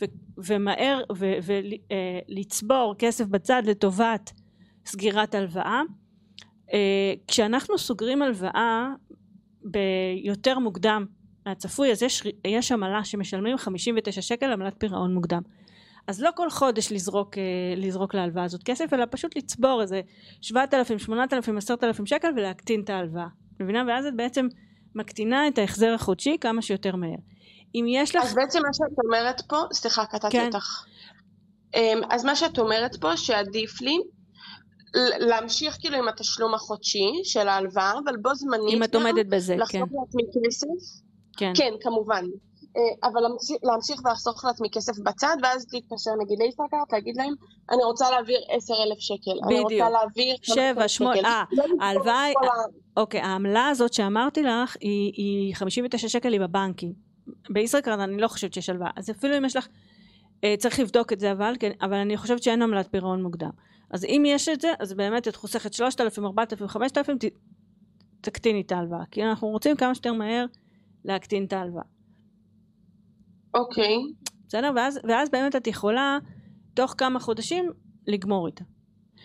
ו, 0.00 0.04
ומהר 0.38 1.02
ולצבור 1.42 2.92
אה, 2.92 2.98
כסף 2.98 3.26
בצד 3.26 3.62
לטובת 3.66 4.32
סגירת 4.86 5.34
הלוואה. 5.34 5.66
אה, 5.66 5.82
כשאנחנו 7.28 7.78
סוגרים 7.78 8.22
הלוואה 8.22 8.88
ביותר 9.62 10.58
מוקדם 10.58 11.04
מהצפוי 11.46 11.92
אז 11.92 12.02
יש, 12.02 12.22
יש 12.46 12.72
עמלה 12.72 13.04
שמשלמים 13.04 13.56
59 13.56 14.22
שקל 14.22 14.52
עמלת 14.52 14.74
פירעון 14.78 15.14
מוקדם 15.14 15.42
אז 16.06 16.22
לא 16.22 16.30
כל 16.36 16.50
חודש 16.50 16.92
לזרוק, 16.92 17.38
אה, 17.38 17.42
לזרוק 17.76 18.14
להלוואה 18.14 18.44
הזאת 18.44 18.62
כסף 18.62 18.92
אלא 18.92 19.04
פשוט 19.10 19.36
לצבור 19.36 19.82
איזה 19.82 20.00
7,000, 20.40 20.98
8,000, 20.98 21.58
10,000 21.58 22.06
שקל 22.06 22.28
ולהקטין 22.36 22.80
את 22.80 22.90
ההלוואה 22.90 23.26
מבינה? 23.60 23.84
ואז 23.88 24.06
את 24.06 24.16
בעצם 24.16 24.48
מקטינה 24.94 25.48
את 25.48 25.58
ההחזר 25.58 25.94
החודשי 25.94 26.36
כמה 26.40 26.62
שיותר 26.62 26.96
מהר 26.96 27.16
אם 27.74 27.84
יש 27.88 28.16
לך... 28.16 28.24
אז 28.24 28.34
בעצם 28.34 28.58
מה 28.62 28.72
שאת 28.72 29.04
אומרת 29.04 29.40
פה, 29.48 29.56
סליחה 29.72 30.06
קטעתי 30.06 30.36
כן. 30.36 30.46
אותך 30.46 30.84
אמ, 31.74 32.00
אז 32.10 32.24
מה 32.24 32.36
שאת 32.36 32.58
אומרת 32.58 32.96
פה 33.00 33.16
שעדיף 33.16 33.80
לי 33.80 33.98
להמשיך 35.18 35.76
כאילו 35.80 35.96
עם 35.96 36.08
התשלום 36.08 36.54
החודשי 36.54 37.20
של 37.24 37.48
ההלוואה, 37.48 37.92
אבל 38.04 38.16
בו 38.16 38.34
זמנית 38.34 38.74
אם 38.74 38.82
את 38.82 38.94
עומדת 38.94 39.26
בזה, 39.26 39.52
כן. 39.52 39.60
לחסוך 39.60 39.88
לעצמי 40.00 40.22
כסף. 40.46 40.66
כן. 41.36 41.52
כן, 41.56 41.72
כמובן. 41.80 42.24
אה, 42.76 43.08
אבל 43.08 43.20
להמשיך 43.62 44.00
ולחסוך 44.04 44.44
לעצמי 44.44 44.68
כסף 44.72 44.98
בצד, 44.98 45.36
ואז 45.42 45.66
להתקשר 45.72 46.10
נגיד 46.22 46.38
לישראכרט, 46.38 46.92
להגיד 46.92 47.16
להם, 47.16 47.34
אני 47.70 47.84
רוצה 47.84 48.10
להעביר 48.10 48.40
עשר 48.48 48.74
אלף 48.86 48.98
שקל. 48.98 49.38
בדיוק. 49.46 49.70
אני 49.70 49.82
רוצה 49.82 49.90
להעביר... 49.90 50.36
שבע, 50.42 50.88
שמונה, 50.88 51.20
אה, 51.24 51.44
לא 51.52 51.64
ההלוואה, 51.80 52.26
אוקיי, 52.96 53.20
העמלה 53.20 53.68
הזאת 53.68 53.92
שאמרתי 53.92 54.42
לך, 54.42 54.76
היא, 54.80 55.12
היא 55.16 55.54
59 55.54 56.08
שקל, 56.08 56.32
היא 56.32 56.40
בבנקים. 56.40 56.92
בישראכרט 57.50 57.98
אני 57.98 58.20
לא 58.20 58.28
חושבת 58.28 58.54
שיש 58.54 58.70
הלוואה. 58.70 58.90
אז 58.96 59.10
אפילו 59.10 59.36
אם 59.36 59.44
יש 59.44 59.56
לך, 59.56 59.68
אה, 60.44 60.54
צריך 60.58 60.80
לבדוק 60.80 61.12
את 61.12 61.20
זה 61.20 61.32
אבל, 61.32 61.54
כן, 61.60 61.70
אבל 61.82 61.94
אני 61.94 62.16
חושבת 62.16 62.42
שאין 62.42 62.62
עמלת 62.62 62.88
פירעון 62.90 63.22
מוקדם. 63.22 63.50
אז 63.94 64.04
אם 64.04 64.22
יש 64.26 64.48
את 64.48 64.60
זה, 64.60 64.68
אז 64.78 64.92
באמת 64.92 65.28
את 65.28 65.36
חוסכת 65.36 65.72
3,000, 65.72 66.24
4,000, 66.24 66.68
5,000, 66.68 67.16
תקטיני 68.20 68.60
את 68.60 68.72
ההלוואה. 68.72 69.04
כי 69.10 69.24
אנחנו 69.24 69.48
רוצים 69.48 69.76
כמה 69.76 69.94
שיותר 69.94 70.12
מהר 70.12 70.46
להקטין 71.04 71.44
את 71.44 71.52
ההלוואה. 71.52 71.84
אוקיי. 73.54 73.96
בסדר? 74.48 74.72
ואז, 74.76 75.00
ואז 75.08 75.30
באמת 75.30 75.56
את 75.56 75.66
יכולה 75.66 76.18
תוך 76.74 76.94
כמה 76.98 77.20
חודשים 77.20 77.70
לגמור 78.06 78.46
איתה. 78.46 78.64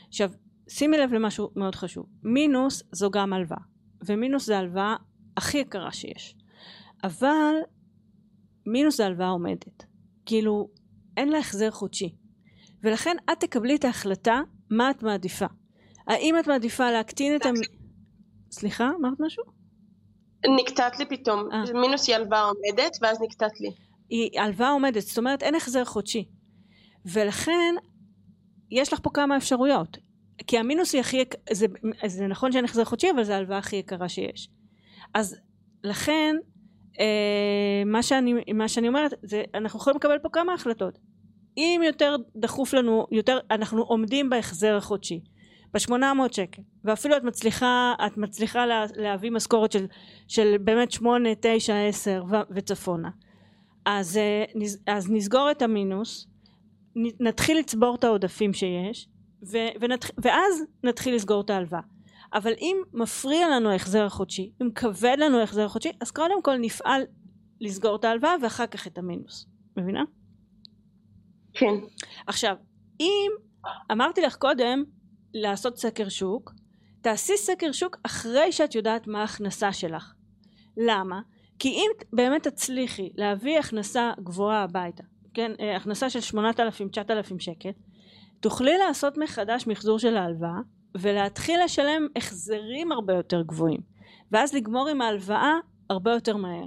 עכשיו, 0.08 0.32
שימי 0.68 0.98
לב 0.98 1.14
למשהו 1.14 1.50
מאוד 1.56 1.76
חשוב. 1.76 2.06
מינוס 2.24 2.84
זו 2.92 3.12
גם 3.12 3.34
הלוואה, 3.34 3.62
ומינוס 4.06 4.46
זה 4.46 4.58
הלוואה 4.58 4.96
הכי 5.38 5.58
יקרה 5.58 5.92
שיש. 5.92 6.36
אבל 7.04 7.56
מינוס 8.66 8.98
זה 8.98 9.06
הלוואה 9.06 9.30
עומדת. 9.30 9.86
כאילו, 10.26 10.70
אין 11.18 11.30
לה 11.30 11.38
החזר 11.38 11.72
חודשי. 11.72 12.16
ולכן 12.84 13.18
את 13.32 13.40
תקבלי 13.40 13.76
את 13.76 13.86
ההחלטה 13.86 14.42
מה 14.70 14.92
את 14.92 15.04
מעדיפה. 15.04 15.46
האם 16.08 16.40
את 16.40 16.48
מעדיפה 16.48 16.92
להקטין 16.92 17.36
את 17.36 17.46
ה... 17.46 17.50
סליחה, 18.52 18.92
אמרת 19.00 19.20
משהו? 19.20 19.44
נקטעת 20.60 21.00
לי 21.00 21.06
פתאום. 21.06 21.50
아. 21.52 21.54
אה. 21.54 21.82
מינוס 21.82 22.08
היא 22.08 22.16
הלוואה 22.16 22.42
עומדת, 22.42 22.98
ואז 23.02 23.22
נקטעת 23.22 23.62
לי. 23.62 23.70
היא 24.10 24.42
הלוואה 24.42 24.70
עומדת, 24.70 25.02
זאת 25.02 25.18
אומרת 25.18 25.44
אין 25.44 25.56
החזר 25.56 25.86
חודשי. 25.86 26.26
ולכן, 27.06 27.76
יש 28.72 28.94
לך 28.94 29.00
פה 29.04 29.10
כמה 29.14 29.38
אפשרויות. 29.38 29.98
כי 30.48 30.58
המינוס 30.58 30.94
היא 30.94 31.02
הכי, 31.02 31.24
זה, 31.52 31.66
זה 32.08 32.28
נכון 32.28 32.52
שאין 32.52 32.66
החזר 32.66 32.86
חודשי, 32.86 33.12
אבל 33.12 33.24
זה 33.24 33.36
ההלוואה 33.36 33.58
הכי 33.58 33.76
יקרה 33.76 34.10
שיש. 34.10 34.50
אז 35.14 35.36
לכן, 35.84 36.36
אה, 37.00 37.84
מה, 37.86 38.04
שאני, 38.04 38.34
מה 38.54 38.68
שאני 38.68 38.88
אומרת, 38.88 39.14
זה 39.24 39.44
אנחנו 39.54 39.80
יכולים 39.80 39.98
לקבל 39.98 40.20
פה 40.20 40.30
כמה 40.30 40.54
החלטות. 40.54 41.00
אם 41.60 41.82
יותר 41.86 42.16
דחוף 42.36 42.74
לנו, 42.74 43.08
יותר, 43.12 43.40
אנחנו 43.52 43.82
עומדים 43.82 44.30
בהחזר 44.30 44.76
החודשי, 44.76 45.20
ב-800 45.74 46.32
שקל, 46.32 46.62
ואפילו 46.84 47.18
את 47.18 47.24
מצליחה, 47.24 47.94
את 48.08 48.18
מצליחה 48.18 48.66
לה, 48.66 48.86
להביא 48.96 49.32
משכורת 49.32 49.72
של, 49.72 49.86
של 50.28 50.56
באמת 50.62 50.92
8, 50.92 51.30
9, 51.42 51.88
10 51.88 52.24
ו, 52.30 52.36
וצפונה. 52.52 53.10
אז, 53.86 54.18
אה, 54.18 54.44
אז 54.88 55.12
נסגור 55.12 55.52
את 55.52 55.62
המינוס, 55.62 56.28
נתחיל 57.20 57.58
לצבור 57.58 57.96
את 57.96 58.04
העודפים 58.04 58.54
שיש, 58.54 59.08
ו, 59.52 59.58
ונתח, 59.82 60.10
ואז 60.18 60.64
נתחיל 60.84 61.16
לסגור 61.16 61.42
את 61.42 61.50
ההלוואה. 61.50 61.82
אבל 62.34 62.54
אם 62.62 62.78
מפריע 62.94 63.50
לנו 63.50 63.70
ההחזר 63.70 64.06
החודשי, 64.06 64.52
אם 64.62 64.70
כבד 64.76 65.16
לנו 65.20 65.40
ההחזר 65.40 65.66
החודשי, 65.66 65.92
אז 66.02 66.12
קודם 66.12 66.42
כל 66.42 66.58
נפעל 66.58 67.02
לסגור 67.62 67.96
את 67.96 68.04
ההלוואה 68.04 68.36
ואחר 68.42 68.68
כך 68.68 68.88
את 68.88 68.98
המינוס. 68.98 69.48
מבינה? 69.78 70.04
כן. 71.60 71.74
עכשיו, 72.28 72.56
אם 73.00 73.32
אמרתי 73.92 74.22
לך 74.22 74.36
קודם 74.36 74.84
לעשות 75.34 75.78
סקר 75.78 76.10
שוק, 76.10 76.54
תעשי 77.02 77.38
סקר 77.38 77.72
שוק 77.72 77.98
אחרי 78.04 78.52
שאת 78.52 78.76
יודעת 78.76 79.08
מה 79.08 79.22
ההכנסה 79.22 79.74
שלך. 79.74 80.14
למה? 80.78 81.22
כי 81.60 81.70
אם 81.70 81.90
באמת 82.14 82.48
תצליחי 82.48 83.10
להביא 83.16 83.60
הכנסה 83.60 84.12
גבוהה 84.24 84.64
הביתה, 84.64 85.04
כן, 85.34 85.52
אה, 85.60 85.76
הכנסה 85.76 86.10
של 86.10 86.20
8,000-9,000 86.20 87.40
שקל, 87.40 87.70
תוכלי 88.40 88.78
לעשות 88.78 89.18
מחדש 89.18 89.68
מחזור 89.68 90.00
של 90.00 90.18
ההלוואה 90.18 90.60
ולהתחיל 90.98 91.64
לשלם 91.64 92.08
החזרים 92.16 92.92
הרבה 92.92 93.14
יותר 93.14 93.42
גבוהים 93.42 93.82
ואז 94.32 94.54
לגמור 94.54 94.88
עם 94.88 95.02
ההלוואה 95.02 95.54
הרבה 95.90 96.12
יותר 96.12 96.38
מהר. 96.38 96.66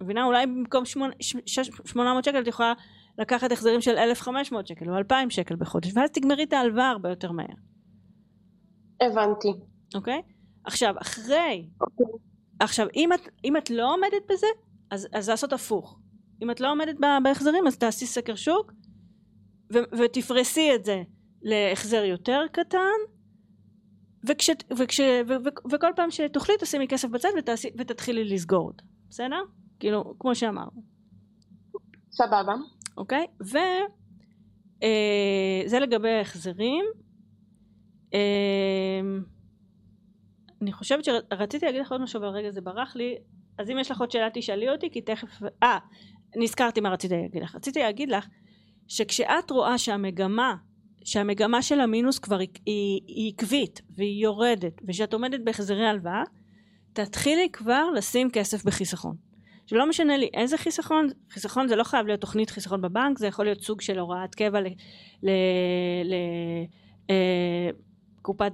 מבינה? 0.00 0.24
אולי 0.24 0.46
במקום 0.46 0.84
800 0.84 2.24
שקל 2.24 2.40
את 2.40 2.46
יכולה 2.46 2.72
לקחת 3.18 3.52
החזרים 3.52 3.80
של 3.80 3.96
1,500 3.96 4.66
שקל 4.66 4.90
או 4.90 4.98
2,000 4.98 5.30
שקל 5.30 5.56
בחודש 5.56 5.92
ואז 5.94 6.10
תגמרי 6.10 6.44
את 6.44 6.52
ההלוואה 6.52 6.90
הרבה 6.90 7.08
יותר 7.08 7.32
מהר. 7.32 7.46
הבנתי. 9.00 9.48
אוקיי? 9.94 10.22
עכשיו 10.64 10.94
אחרי, 11.00 11.68
אוקיי. 11.80 12.06
עכשיו 12.60 12.86
אם 12.96 13.12
את, 13.12 13.20
אם 13.44 13.56
את 13.56 13.70
לא 13.70 13.94
עומדת 13.94 14.22
בזה 14.32 14.46
אז, 14.90 15.08
אז 15.12 15.28
לעשות 15.28 15.52
הפוך. 15.52 15.98
אם 16.42 16.50
את 16.50 16.60
לא 16.60 16.70
עומדת 16.72 16.96
בהחזרים 17.22 17.66
אז 17.66 17.78
תעשי 17.78 18.06
סקר 18.06 18.34
שוק 18.34 18.72
ו- 19.74 19.98
ותפרסי 19.98 20.74
את 20.74 20.84
זה 20.84 21.02
להחזר 21.42 22.04
יותר 22.04 22.40
קטן 22.52 22.78
וכש, 24.28 24.50
וכש, 24.78 25.00
ו, 25.00 25.32
ו, 25.44 25.48
וכל 25.72 25.90
פעם 25.96 26.10
שתוכלי 26.10 26.54
תשימי 26.60 26.88
כסף 26.88 27.08
בצד 27.08 27.28
ותעשי, 27.38 27.70
ותתחילי 27.78 28.24
לסגור 28.24 28.66
אותה, 28.66 28.84
בסדר? 29.10 29.42
כאילו, 29.80 30.14
כמו 30.18 30.34
שאמרנו. 30.34 30.82
סבבה. 32.10 32.54
אוקיי? 32.96 33.26
וזה 33.40 33.58
אה, 35.72 35.80
לגבי 35.80 36.10
ההחזרים. 36.10 36.84
אה, 38.14 39.00
אני 40.62 40.72
חושבת 40.72 41.04
שרציתי 41.04 41.66
להגיד 41.66 41.80
לך 41.80 41.92
עוד 41.92 42.00
משהו, 42.00 42.18
אבל 42.18 42.28
רגע 42.28 42.50
זה 42.50 42.60
ברח 42.60 42.96
לי. 42.96 43.16
אז 43.58 43.70
אם 43.70 43.78
יש 43.78 43.90
לך 43.90 44.00
עוד 44.00 44.10
שאלה 44.10 44.28
תשאלי 44.34 44.68
אותי, 44.68 44.90
כי 44.90 45.00
תכף... 45.00 45.28
אה, 45.62 45.78
נזכרתי 46.36 46.80
מה 46.80 46.88
רציתי 46.88 47.14
להגיד 47.16 47.42
לך. 47.42 47.54
רציתי 47.54 47.80
להגיד 47.80 48.08
לך 48.08 48.26
שכשאת 48.88 49.50
רואה 49.50 49.78
שהמגמה 49.78 50.56
שהמגמה 51.04 51.62
של 51.62 51.80
המינוס 51.80 52.18
כבר 52.18 52.38
היא, 52.38 52.48
היא, 52.66 53.00
היא 53.06 53.32
עקבית 53.36 53.82
והיא 53.90 54.22
יורדת 54.22 54.80
ושאת 54.86 55.12
עומדת 55.12 55.40
בהחזרי 55.44 55.86
הלוואה 55.86 56.22
תתחילי 56.92 57.48
כבר 57.52 57.90
לשים 57.90 58.30
כסף 58.30 58.64
בחיסכון 58.64 59.16
שלא 59.66 59.88
משנה 59.88 60.16
לי 60.16 60.28
איזה 60.34 60.58
חיסכון 60.58 61.08
חיסכון 61.30 61.68
זה 61.68 61.76
לא 61.76 61.84
חייב 61.84 62.06
להיות 62.06 62.20
תוכנית 62.20 62.50
חיסכון 62.50 62.82
בבנק 62.82 63.18
זה 63.18 63.26
יכול 63.26 63.44
להיות 63.44 63.62
סוג 63.62 63.80
של 63.80 63.98
הוראת 63.98 64.34
קבע 64.34 64.60
ל... 64.60 64.66
ל, 65.22 65.30
ל 66.04 66.14
אה, 67.10 67.70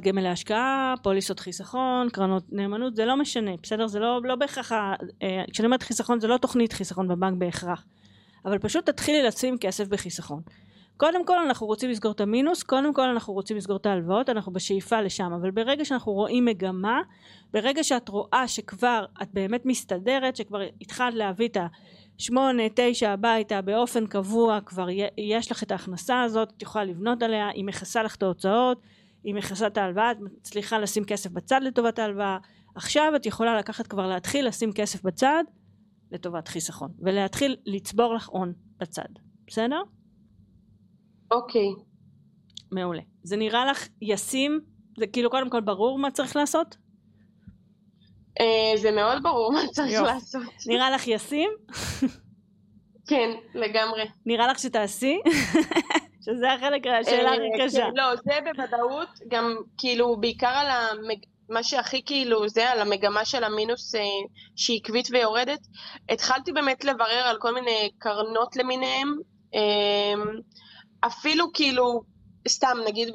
גמל 0.01 0.23
להשקעה, 0.23 0.95
פוליסות 1.03 1.41
חיסכון, 1.41 2.09
קרנות 2.13 2.45
נאמנות, 2.53 2.97
זה 2.97 3.05
לא 3.05 3.17
משנה, 3.17 3.51
בסדר? 3.63 3.87
זה 3.87 3.99
לא, 3.99 4.21
לא 4.25 4.35
בהכרח, 4.35 4.73
אה, 4.73 5.45
כשאני 5.53 5.67
אומרת 5.67 5.83
חיסכון 5.83 6.21
זה 6.21 6.29
לא 6.29 6.37
תוכנית 6.37 6.73
חיסכון 6.73 7.09
בבנק 7.09 7.39
בהכרח, 7.39 7.85
אבל 8.45 8.59
פשוט 8.59 8.87
תתחילי 8.87 9.23
לשים 9.23 9.59
כסף 9.59 9.89
בחיסכון. 9.89 10.43
קודם 11.01 11.27
כל 11.27 11.39
אנחנו 11.39 11.67
רוצים 11.67 11.91
לסגור 11.91 12.13
את 12.13 12.21
המינוס, 12.21 12.63
קודם 12.63 12.95
כל 12.95 13.09
אנחנו 13.09 13.33
רוצים 13.33 13.57
לסגור 13.57 13.77
את 13.77 13.87
ההלוואות, 13.87 14.29
אנחנו 14.29 14.53
בשאיפה 14.53 15.01
לשם, 15.01 15.33
אבל 15.33 15.51
ברגע 15.51 15.85
שאנחנו 15.85 16.13
רואים 16.13 16.45
מגמה, 16.45 17.01
ברגע 17.53 17.85
שאת 17.85 18.09
רואה 18.09 18.49
שכבר 18.49 19.05
את 19.23 19.29
באמת 19.33 19.67
מסתדרת, 19.67 20.37
שכבר 20.37 20.61
התחלת 20.81 21.15
להביא 21.15 21.49
את 21.49 21.57
השמונה, 22.19 22.63
תשע 22.75 23.11
הביתה 23.11 23.63
באופן 23.63 24.07
קבוע, 24.07 24.61
כבר 24.67 24.87
יש 25.19 25.51
לך 25.51 25.63
את 25.63 25.71
ההכנסה 25.71 26.23
הזאת, 26.23 26.53
את 26.57 26.63
יכולה 26.63 26.85
לבנות 26.85 27.23
עליה, 27.23 27.49
היא 27.49 27.65
מכסה 27.65 28.03
לך 28.03 28.17
את 28.17 28.23
ההוצאות, 28.23 28.81
היא 29.25 29.35
מכסה 29.35 29.67
את 29.67 29.79
ההלוואה, 29.79 30.11
את 30.11 30.17
מצליחה 30.21 30.79
לשים 30.79 31.05
כסף 31.05 31.31
בצד 31.31 31.61
לטובת 31.63 31.99
ההלוואה, 31.99 32.39
עכשיו 32.75 33.13
את 33.17 33.27
יכולה 33.27 33.59
לקחת 33.59 33.87
כבר 33.87 34.07
להתחיל 34.07 34.49
לשים 34.49 34.73
כסף 34.73 35.03
בצד 35.03 35.45
לטובת 36.13 36.49
חיסכון, 36.49 36.91
ולהתחיל 36.99 37.57
לצבור 37.67 38.15
לך 38.15 38.29
הון 38.29 38.53
בצד, 38.79 39.09
בסדר? 39.47 39.83
אוקיי. 41.31 41.69
מעולה. 42.73 43.03
זה 43.23 43.37
נראה 43.37 43.65
לך 43.65 43.89
ישים? 44.03 44.61
זה 44.99 45.07
כאילו 45.07 45.31
קודם 45.31 45.51
כל 45.51 45.61
ברור 45.61 45.99
מה 45.99 46.11
צריך 46.11 46.37
לעשות? 46.37 46.77
אה, 48.41 48.77
זה 48.77 48.91
מאוד 48.91 49.23
ברור 49.23 49.53
מה 49.53 49.61
צריך 49.73 49.93
יופ. 49.93 50.07
לעשות. 50.07 50.43
נראה 50.67 50.91
לך 50.91 51.09
ישים? 51.09 51.51
כן, 53.09 53.31
לגמרי. 53.55 54.03
נראה 54.27 54.47
לך 54.47 54.59
שתעשי? 54.59 55.19
שזה 56.25 56.53
החלק, 56.53 56.87
השאלה 56.87 57.31
הכי 57.33 57.63
אה, 57.63 57.67
קשה. 57.67 57.79
כן, 57.79 57.91
לא, 57.95 58.17
זה 58.17 58.39
בוודאות, 58.45 59.09
גם 59.29 59.57
כאילו, 59.79 60.17
בעיקר 60.17 60.47
על 60.47 60.67
המג... 60.71 61.19
מה 61.49 61.63
שהכי 61.63 62.03
כאילו 62.07 62.49
זה 62.49 62.71
על 62.71 62.81
המגמה 62.81 63.25
של 63.25 63.45
המינוס 63.45 63.95
אה, 63.95 64.01
שהיא 64.57 64.81
עקבית 64.83 65.09
ויורדת. 65.11 65.67
התחלתי 66.09 66.53
באמת 66.53 66.85
לברר 66.85 67.23
על 67.25 67.37
כל 67.39 67.55
מיני 67.55 67.91
קרנות 67.99 68.57
למיניהם. 68.57 69.17
אה, 69.55 70.23
אפילו 71.07 71.53
כאילו, 71.53 72.03
סתם 72.49 72.77
נגיד 72.89 73.09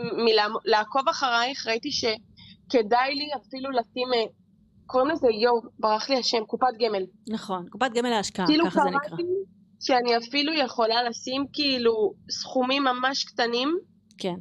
מלעקוב 0.66 1.10
אחרייך, 1.10 1.68
ראיתי 1.68 1.90
שכדאי 1.92 3.16
לי 3.16 3.28
אפילו 3.36 3.72
לשים, 3.72 4.08
אה, 4.14 4.24
קוראים 4.86 5.10
לזה 5.10 5.28
יואו, 5.42 5.62
ברח 5.80 6.10
לי 6.10 6.18
השם, 6.18 6.46
קופת 6.48 6.74
גמל. 6.80 7.06
נכון, 7.30 7.66
קופת 7.70 7.92
גמל 7.96 8.10
להשקעה, 8.10 8.48
כאילו 8.48 8.66
ככה 8.66 8.82
זה 8.84 8.90
נקרא. 8.90 9.00
כאילו 9.00 9.18
קראתי 9.18 9.24
שאני 9.80 10.18
אפילו 10.18 10.54
יכולה 10.54 11.04
לשים 11.04 11.46
כאילו 11.54 12.14
סכומים 12.30 12.84
ממש 12.84 13.24
קטנים. 13.24 13.78
כן. 14.18 14.36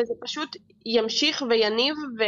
וזה 0.00 0.14
פשוט 0.20 0.56
ימשיך 0.86 1.42
ויניב, 1.50 1.94
ו... 2.18 2.22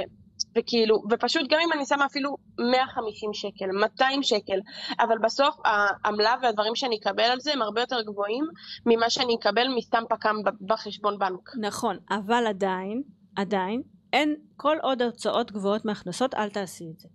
וכאילו, 0.58 1.02
ופשוט 1.10 1.42
גם 1.50 1.58
אם 1.66 1.72
אני 1.72 1.86
שמה 1.86 2.06
אפילו 2.06 2.36
150 2.72 3.30
שקל, 3.34 3.66
200 3.80 4.22
שקל, 4.22 4.58
אבל 5.00 5.18
בסוף 5.22 5.56
העמלה 5.64 6.34
והדברים 6.42 6.74
שאני 6.74 6.96
אקבל 6.96 7.22
על 7.22 7.40
זה 7.40 7.52
הם 7.52 7.62
הרבה 7.62 7.80
יותר 7.80 8.02
גבוהים 8.02 8.44
ממה 8.86 9.10
שאני 9.10 9.36
אקבל 9.40 9.68
מסתם 9.76 10.02
פק"ם 10.08 10.36
בחשבון 10.66 11.18
בנק. 11.18 11.50
נכון, 11.60 11.96
אבל 12.10 12.46
עדיין, 12.46 13.02
עדיין, 13.36 13.82
אין, 14.12 14.34
כל 14.56 14.76
עוד 14.82 15.02
ההוצאות 15.02 15.52
גבוהות 15.52 15.84
מהכנסות, 15.84 16.34
אל 16.34 16.48
תעשי 16.48 16.84
את 16.94 16.98
זה. 16.98 17.08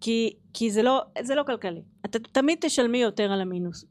כי, 0.00 0.36
כי 0.54 0.70
זה, 0.70 0.82
לא, 0.82 1.02
זה 1.22 1.34
לא 1.34 1.42
כלכלי. 1.42 1.82
אתה 2.04 2.18
תמיד 2.18 2.58
תשלמי 2.60 2.98
יותר 2.98 3.32
על 3.32 3.40
המינוס. 3.40 3.84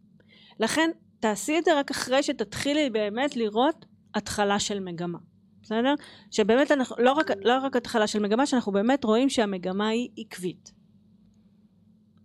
לכן, 0.60 0.90
תעשי 1.20 1.58
את 1.58 1.66
זה 1.66 1.80
רק 1.80 1.92
אחרי 1.92 2.24
שתתחילי 2.24 2.90
באמת 2.90 3.36
לראות 3.36 3.86
התחלה 4.16 4.60
של 4.60 4.80
מגמה. 4.80 5.18
בסדר? 5.68 5.94
שבאמת 6.32 6.72
אנחנו, 6.72 6.96
לא 7.00 7.12
רק, 7.12 7.32
לא 7.44 7.60
רק 7.64 7.76
התחלה 7.76 8.08
של 8.08 8.20
מגמה, 8.20 8.46
שאנחנו 8.46 8.72
באמת 8.72 9.04
רואים 9.04 9.30
שהמגמה 9.30 9.88
היא 9.88 10.10
עקבית. 10.18 10.72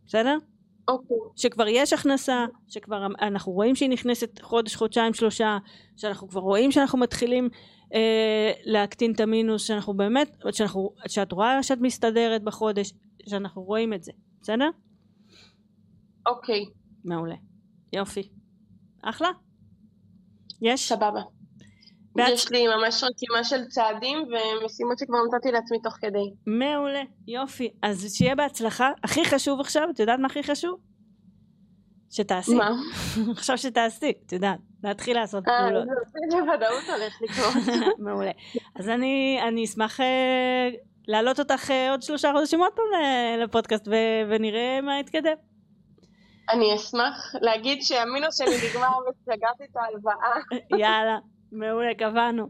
בסדר? 0.07 0.37
אוקיי. 0.89 1.17
שכבר 1.37 1.69
יש 1.69 1.93
הכנסה, 1.93 2.47
שכבר 2.69 3.07
אנחנו 3.21 3.53
רואים 3.53 3.77
שהיא 3.77 3.91
נכנסת 3.91 4.43
חודש, 4.43 4.77
חודשיים, 4.77 5.15
שלושה, 5.15 5.59
שאנחנו 5.97 6.29
כבר 6.29 6.41
רואים 6.41 6.73
שאנחנו 6.73 6.99
מתחילים 6.99 7.49
אה, 7.95 8.53
להקטין 8.65 9.13
את 9.13 9.21
המינוס, 9.21 9.63
שאנחנו 9.65 9.95
באמת, 9.95 10.37
שאנחנו, 10.53 10.91
שאת 11.09 11.33
רואה 11.33 11.63
שאת 11.63 11.79
מסתדרת 11.81 12.43
בחודש, 12.43 12.93
שאנחנו 13.29 13.63
רואים 13.63 13.93
את 13.93 14.03
זה, 14.03 14.13
בסדר? 14.41 14.71
אוקיי. 16.27 16.65
מעולה. 17.05 17.37
יופי. 17.93 18.29
אחלה. 19.03 19.29
יש? 20.63 20.89
סבבה. 20.89 21.42
יש 22.19 22.51
לי 22.51 22.67
ממש 22.69 23.05
רשימה 23.05 23.45
של 23.45 23.65
צעדים 23.65 24.19
ומשימות 24.19 24.99
שכבר 24.99 25.19
נתתי 25.35 25.53
לעצמי 25.53 25.79
תוך 25.83 25.95
כדי. 26.01 26.33
מעולה, 26.47 27.03
יופי. 27.29 27.71
אז 27.83 28.15
שיהיה 28.15 28.35
בהצלחה. 28.35 28.91
הכי 29.05 29.25
חשוב 29.25 29.61
עכשיו, 29.61 29.91
את 29.91 30.01
יודעת 30.01 30.19
מה 30.19 30.27
הכי 30.27 30.43
חשוב? 30.43 30.81
שתעשי. 32.11 32.55
מה? 32.55 32.71
עכשיו 33.37 33.59
שתעשי, 33.59 34.13
את 34.27 34.33
יודעת. 34.33 34.59
להתחיל 34.85 35.17
לעשות 35.17 35.49
אה, 35.49 35.59
פעולות. 35.61 35.85
זה 35.87 36.37
בוודאות 36.41 36.85
הולך 36.89 37.23
לקרות. 37.23 37.77
מעולה. 38.05 38.31
אז 38.77 38.89
אני, 38.89 39.41
אני 39.49 39.65
אשמח 39.65 40.01
אה, 40.01 40.69
להעלות 41.09 41.39
אותך 41.39 41.71
אה, 41.71 41.91
עוד 41.91 42.03
שלושה 42.03 42.33
חודשים 42.37 42.61
עוד 42.61 42.73
פעם 42.73 42.85
לפודקאסט 43.39 43.89
ו- 43.89 44.31
ונראה 44.31 44.81
מה 44.83 44.99
יתקדם. 45.01 45.35
אני 46.51 46.75
אשמח 46.75 47.35
להגיד 47.41 47.83
שהמינוס 47.83 48.39
שלי 48.39 48.71
נגמר 48.71 48.89
וסגרתי 49.09 49.65
את 49.71 49.77
ההלוואה. 49.77 50.37
יאללה, 50.83 51.19
מעולה, 51.53 51.95
קבענו. 51.99 52.49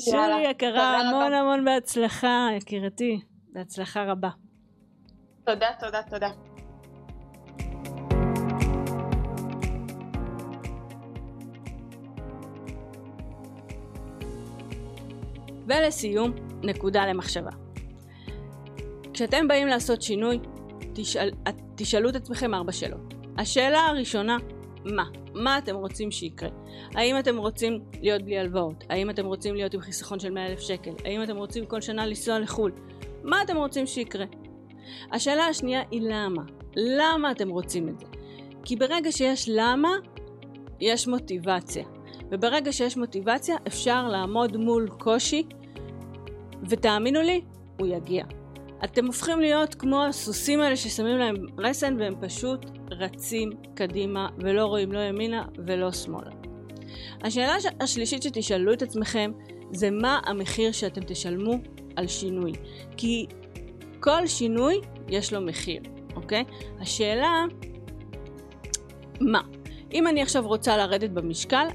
שולי 0.00 0.50
יקרה, 0.50 1.00
המון 1.00 1.22
רבה. 1.22 1.38
המון 1.38 1.64
בהצלחה, 1.64 2.48
יקירתי. 2.56 3.20
בהצלחה 3.52 4.04
רבה. 4.04 4.28
תודה, 5.44 5.66
תודה, 5.80 6.02
תודה. 6.02 6.28
ולסיום, 15.66 16.32
נקודה 16.62 17.06
למחשבה. 17.06 17.50
כשאתם 19.12 19.48
באים 19.48 19.66
לעשות 19.66 20.02
שינוי, 20.02 20.38
תשאל, 20.94 21.30
תשאלו 21.74 22.08
את 22.08 22.16
עצמכם 22.16 22.54
ארבע 22.54 22.72
שאלות. 22.72 23.14
השאלה 23.38 23.78
הראשונה, 23.78 24.36
מה? 24.84 25.04
מה 25.34 25.58
אתם 25.58 25.76
רוצים 25.76 26.10
שיקרה? 26.10 26.48
האם 26.94 27.18
אתם 27.18 27.36
רוצים 27.36 27.80
להיות 28.00 28.22
בלי 28.22 28.38
הלוואות? 28.38 28.84
האם 28.88 29.10
אתם 29.10 29.26
רוצים 29.26 29.54
להיות 29.54 29.74
עם 29.74 29.80
חיסכון 29.80 30.18
של 30.18 30.30
100 30.30 30.46
אלף 30.46 30.60
שקל? 30.60 30.90
האם 31.04 31.22
אתם 31.22 31.36
רוצים 31.36 31.66
כל 31.66 31.80
שנה 31.80 32.06
לנסוע 32.06 32.38
לחו"ל? 32.38 32.72
מה 33.22 33.42
אתם 33.42 33.56
רוצים 33.56 33.86
שיקרה? 33.86 34.24
השאלה 35.12 35.46
השנייה 35.46 35.82
היא 35.90 36.00
למה. 36.04 36.42
למה 36.76 37.30
אתם 37.30 37.48
רוצים 37.48 37.88
את 37.88 37.98
זה? 37.98 38.06
כי 38.64 38.76
ברגע 38.76 39.12
שיש 39.12 39.48
למה, 39.48 39.90
יש 40.80 41.08
מוטיבציה. 41.08 41.84
וברגע 42.30 42.72
שיש 42.72 42.96
מוטיבציה 42.96 43.56
אפשר 43.66 44.08
לעמוד 44.08 44.56
מול 44.56 44.88
קושי, 44.98 45.42
ותאמינו 46.68 47.22
לי, 47.22 47.40
הוא 47.78 47.86
יגיע. 47.86 48.24
אתם 48.84 49.06
הופכים 49.06 49.40
להיות 49.40 49.74
כמו 49.74 50.04
הסוסים 50.04 50.60
האלה 50.60 50.76
ששמים 50.76 51.18
להם 51.18 51.36
רסן 51.58 51.96
והם 52.00 52.14
פשוט 52.20 52.66
רצים 52.90 53.50
קדימה 53.74 54.28
ולא 54.38 54.64
רואים 54.64 54.92
לא 54.92 54.98
ימינה 54.98 55.44
ולא 55.66 55.92
שמאלה. 55.92 56.30
השאלה 57.22 57.56
השלישית 57.80 58.22
שתשאלו 58.22 58.72
את 58.72 58.82
עצמכם 58.82 59.32
זה 59.72 59.90
מה 59.90 60.20
המחיר 60.26 60.72
שאתם 60.72 61.00
תשלמו 61.06 61.54
על 61.96 62.06
שינוי. 62.06 62.52
כי 62.96 63.26
כל 64.00 64.26
שינוי 64.26 64.80
יש 65.08 65.32
לו 65.32 65.40
מחיר, 65.40 65.80
אוקיי? 66.16 66.44
השאלה 66.80 67.44
מה? 69.20 69.40
אם 69.94 70.06
אני 70.06 70.22
עכשיו 70.22 70.46
רוצה 70.46 70.76
לרדת 70.76 71.10
במשקל, 71.10 71.66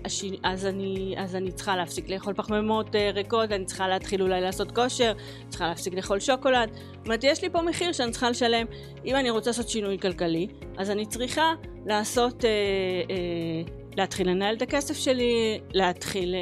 אז 0.43 0.65
אני, 0.65 1.15
אז 1.17 1.35
אני 1.35 1.51
צריכה 1.51 1.75
להפסיק 1.75 2.09
לאכול 2.09 2.33
פחמימות 2.33 2.95
אה, 2.95 3.11
ריקות, 3.13 3.51
אני 3.51 3.65
צריכה 3.65 3.87
להתחיל 3.87 4.21
אולי 4.21 4.41
לעשות 4.41 4.71
כושר, 4.71 5.13
צריכה 5.49 5.67
להפסיק 5.67 5.93
לאכול 5.93 6.19
שוקולד. 6.19 6.69
זאת 6.73 7.05
אומרת, 7.05 7.23
יש 7.23 7.41
לי 7.41 7.49
פה 7.49 7.61
מחיר 7.61 7.91
שאני 7.91 8.11
צריכה 8.11 8.29
לשלם. 8.29 8.65
אם 9.05 9.15
אני 9.15 9.29
רוצה 9.29 9.49
לעשות 9.49 9.69
שינוי 9.69 9.99
כלכלי, 9.99 10.47
אז 10.77 10.89
אני 10.89 11.05
צריכה 11.05 11.53
לעשות, 11.85 12.45
אה, 12.45 12.49
אה, 13.09 13.71
להתחיל 13.97 14.29
לנהל 14.29 14.55
את 14.55 14.61
הכסף 14.61 14.97
שלי, 14.97 15.59
להתחיל 15.73 16.35
אה, 16.35 16.39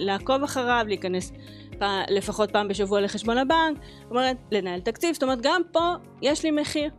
לעקוב 0.00 0.42
אחריו, 0.42 0.84
להיכנס 0.88 1.32
פע, 1.78 2.02
לפחות 2.10 2.50
פעם 2.50 2.68
בשבוע 2.68 3.00
לחשבון 3.00 3.38
הבנק, 3.38 3.78
זאת 4.02 4.10
אומרת, 4.10 4.36
לנהל 4.52 4.80
תקציב, 4.80 5.12
זאת 5.12 5.22
אומרת, 5.22 5.38
גם 5.42 5.62
פה 5.72 5.94
יש 6.22 6.44
לי 6.44 6.50
מחיר. 6.50 6.90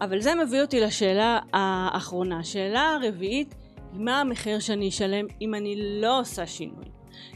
אבל 0.00 0.20
זה 0.20 0.34
מביא 0.34 0.60
אותי 0.60 0.80
לשאלה 0.80 1.38
האחרונה. 1.52 2.38
השאלה 2.38 2.94
הרביעית 2.94 3.54
היא 3.92 4.00
מה 4.00 4.20
המחיר 4.20 4.58
שאני 4.58 4.88
אשלם 4.88 5.26
אם 5.40 5.54
אני 5.54 5.74
לא 6.00 6.20
עושה 6.20 6.46
שינוי. 6.46 6.84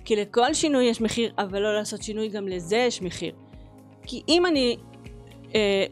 כי 0.05 0.17
לכל 0.17 0.55
שינוי 0.55 0.85
יש 0.85 1.01
מחיר, 1.01 1.33
אבל 1.39 1.59
לא 1.59 1.75
לעשות 1.75 2.03
שינוי 2.03 2.29
גם 2.29 2.49
לזה 2.49 2.77
יש 2.77 3.03
מחיר. 3.03 3.35
כי 4.03 4.23
אם 4.29 4.47
אני 4.47 4.77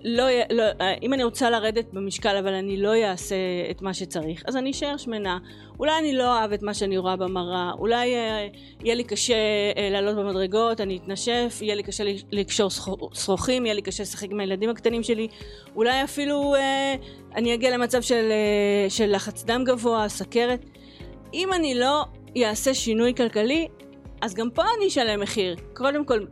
לא, 0.04 0.24
לא, 0.50 0.62
אה, 0.80 0.94
אם 1.02 1.14
אני 1.14 1.24
רוצה 1.24 1.50
לרדת 1.50 1.92
במשקל 1.92 2.36
אבל 2.36 2.54
אני 2.54 2.76
לא 2.76 2.94
אעשה 3.04 3.36
את 3.70 3.82
מה 3.82 3.94
שצריך, 3.94 4.42
אז 4.46 4.56
אני 4.56 4.70
אשאר 4.70 4.96
שמנה. 4.96 5.38
אולי 5.78 5.98
אני 5.98 6.12
לא 6.12 6.38
אוהב 6.38 6.52
את 6.52 6.62
מה 6.62 6.74
שאני 6.74 6.98
רואה 6.98 7.16
במראה, 7.16 7.70
אולי 7.78 8.14
אה, 8.14 8.48
יהיה 8.84 8.94
לי 8.94 9.04
קשה 9.04 9.34
אה, 9.76 9.88
לעלות 9.90 10.16
במדרגות, 10.16 10.80
אני 10.80 10.96
אתנשף, 10.96 11.58
יהיה 11.60 11.74
לי 11.74 11.82
קשה 11.82 12.04
לקשור 12.32 12.70
שרוכים, 13.12 13.66
יהיה 13.66 13.74
לי 13.74 13.82
קשה 13.82 14.02
לשחק 14.02 14.30
עם 14.30 14.40
הילדים 14.40 14.70
הקטנים 14.70 15.02
שלי, 15.02 15.28
אולי 15.76 16.04
אפילו 16.04 16.54
אה, 16.54 16.94
אני 17.34 17.54
אגיע 17.54 17.70
למצב 17.70 18.02
של, 18.02 18.28
אה, 18.30 18.90
של 18.90 19.14
לחץ 19.14 19.44
דם 19.44 19.64
גבוה, 19.64 20.08
סכרת. 20.08 20.64
אם 21.34 21.52
אני 21.52 21.74
לא 21.74 22.04
אעשה 22.44 22.74
שינוי 22.74 23.14
כלכלי, 23.14 23.68
אז 24.20 24.34
גם 24.34 24.50
פה 24.50 24.62
אני 24.78 24.88
אשלם 24.88 25.20
מחיר. 25.20 25.56
קודם 25.74 26.04
כל 26.04 26.24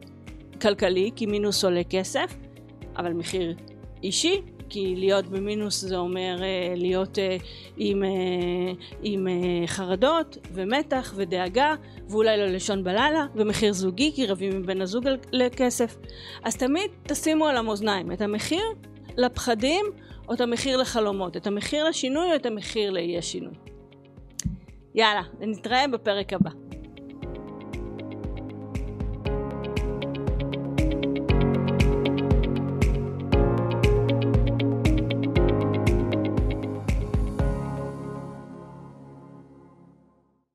כלכלי, 0.60 1.10
כי 1.16 1.26
מינוס 1.26 1.64
עולה 1.64 1.84
כסף. 1.90 2.43
אבל 2.96 3.12
מחיר 3.12 3.54
אישי, 4.02 4.40
כי 4.68 4.94
להיות 4.96 5.26
במינוס 5.26 5.80
זה 5.80 5.96
אומר 5.96 6.36
uh, 6.38 6.78
להיות 6.78 7.18
uh, 7.18 7.44
עם, 7.76 8.02
uh, 8.02 8.96
עם 9.02 9.26
uh, 9.26 9.66
חרדות 9.66 10.38
ומתח 10.52 11.12
ודאגה 11.16 11.74
ואולי 12.08 12.36
לא 12.36 12.46
לישון 12.46 12.84
בלילה 12.84 13.26
ומחיר 13.34 13.72
זוגי 13.72 14.12
כי 14.14 14.26
רבים 14.26 14.52
עם 14.52 14.66
בן 14.66 14.80
הזוג 14.80 15.04
לכסף. 15.32 15.96
אז 16.42 16.56
תמיד 16.56 16.90
תשימו 17.02 17.46
על 17.46 17.56
המאזניים 17.56 18.12
את 18.12 18.20
המחיר 18.20 18.64
לפחדים 19.16 19.84
או 20.28 20.34
את 20.34 20.40
המחיר 20.40 20.76
לחלומות 20.76 21.36
את 21.36 21.46
המחיר 21.46 21.88
לשינוי 21.88 22.30
או 22.30 22.36
את 22.36 22.46
המחיר 22.46 22.90
לאי 22.90 23.18
השינוי 23.18 23.54
יאללה 24.94 25.22
נתראה 25.40 25.88
בפרק 25.88 26.32
הבא 26.32 26.50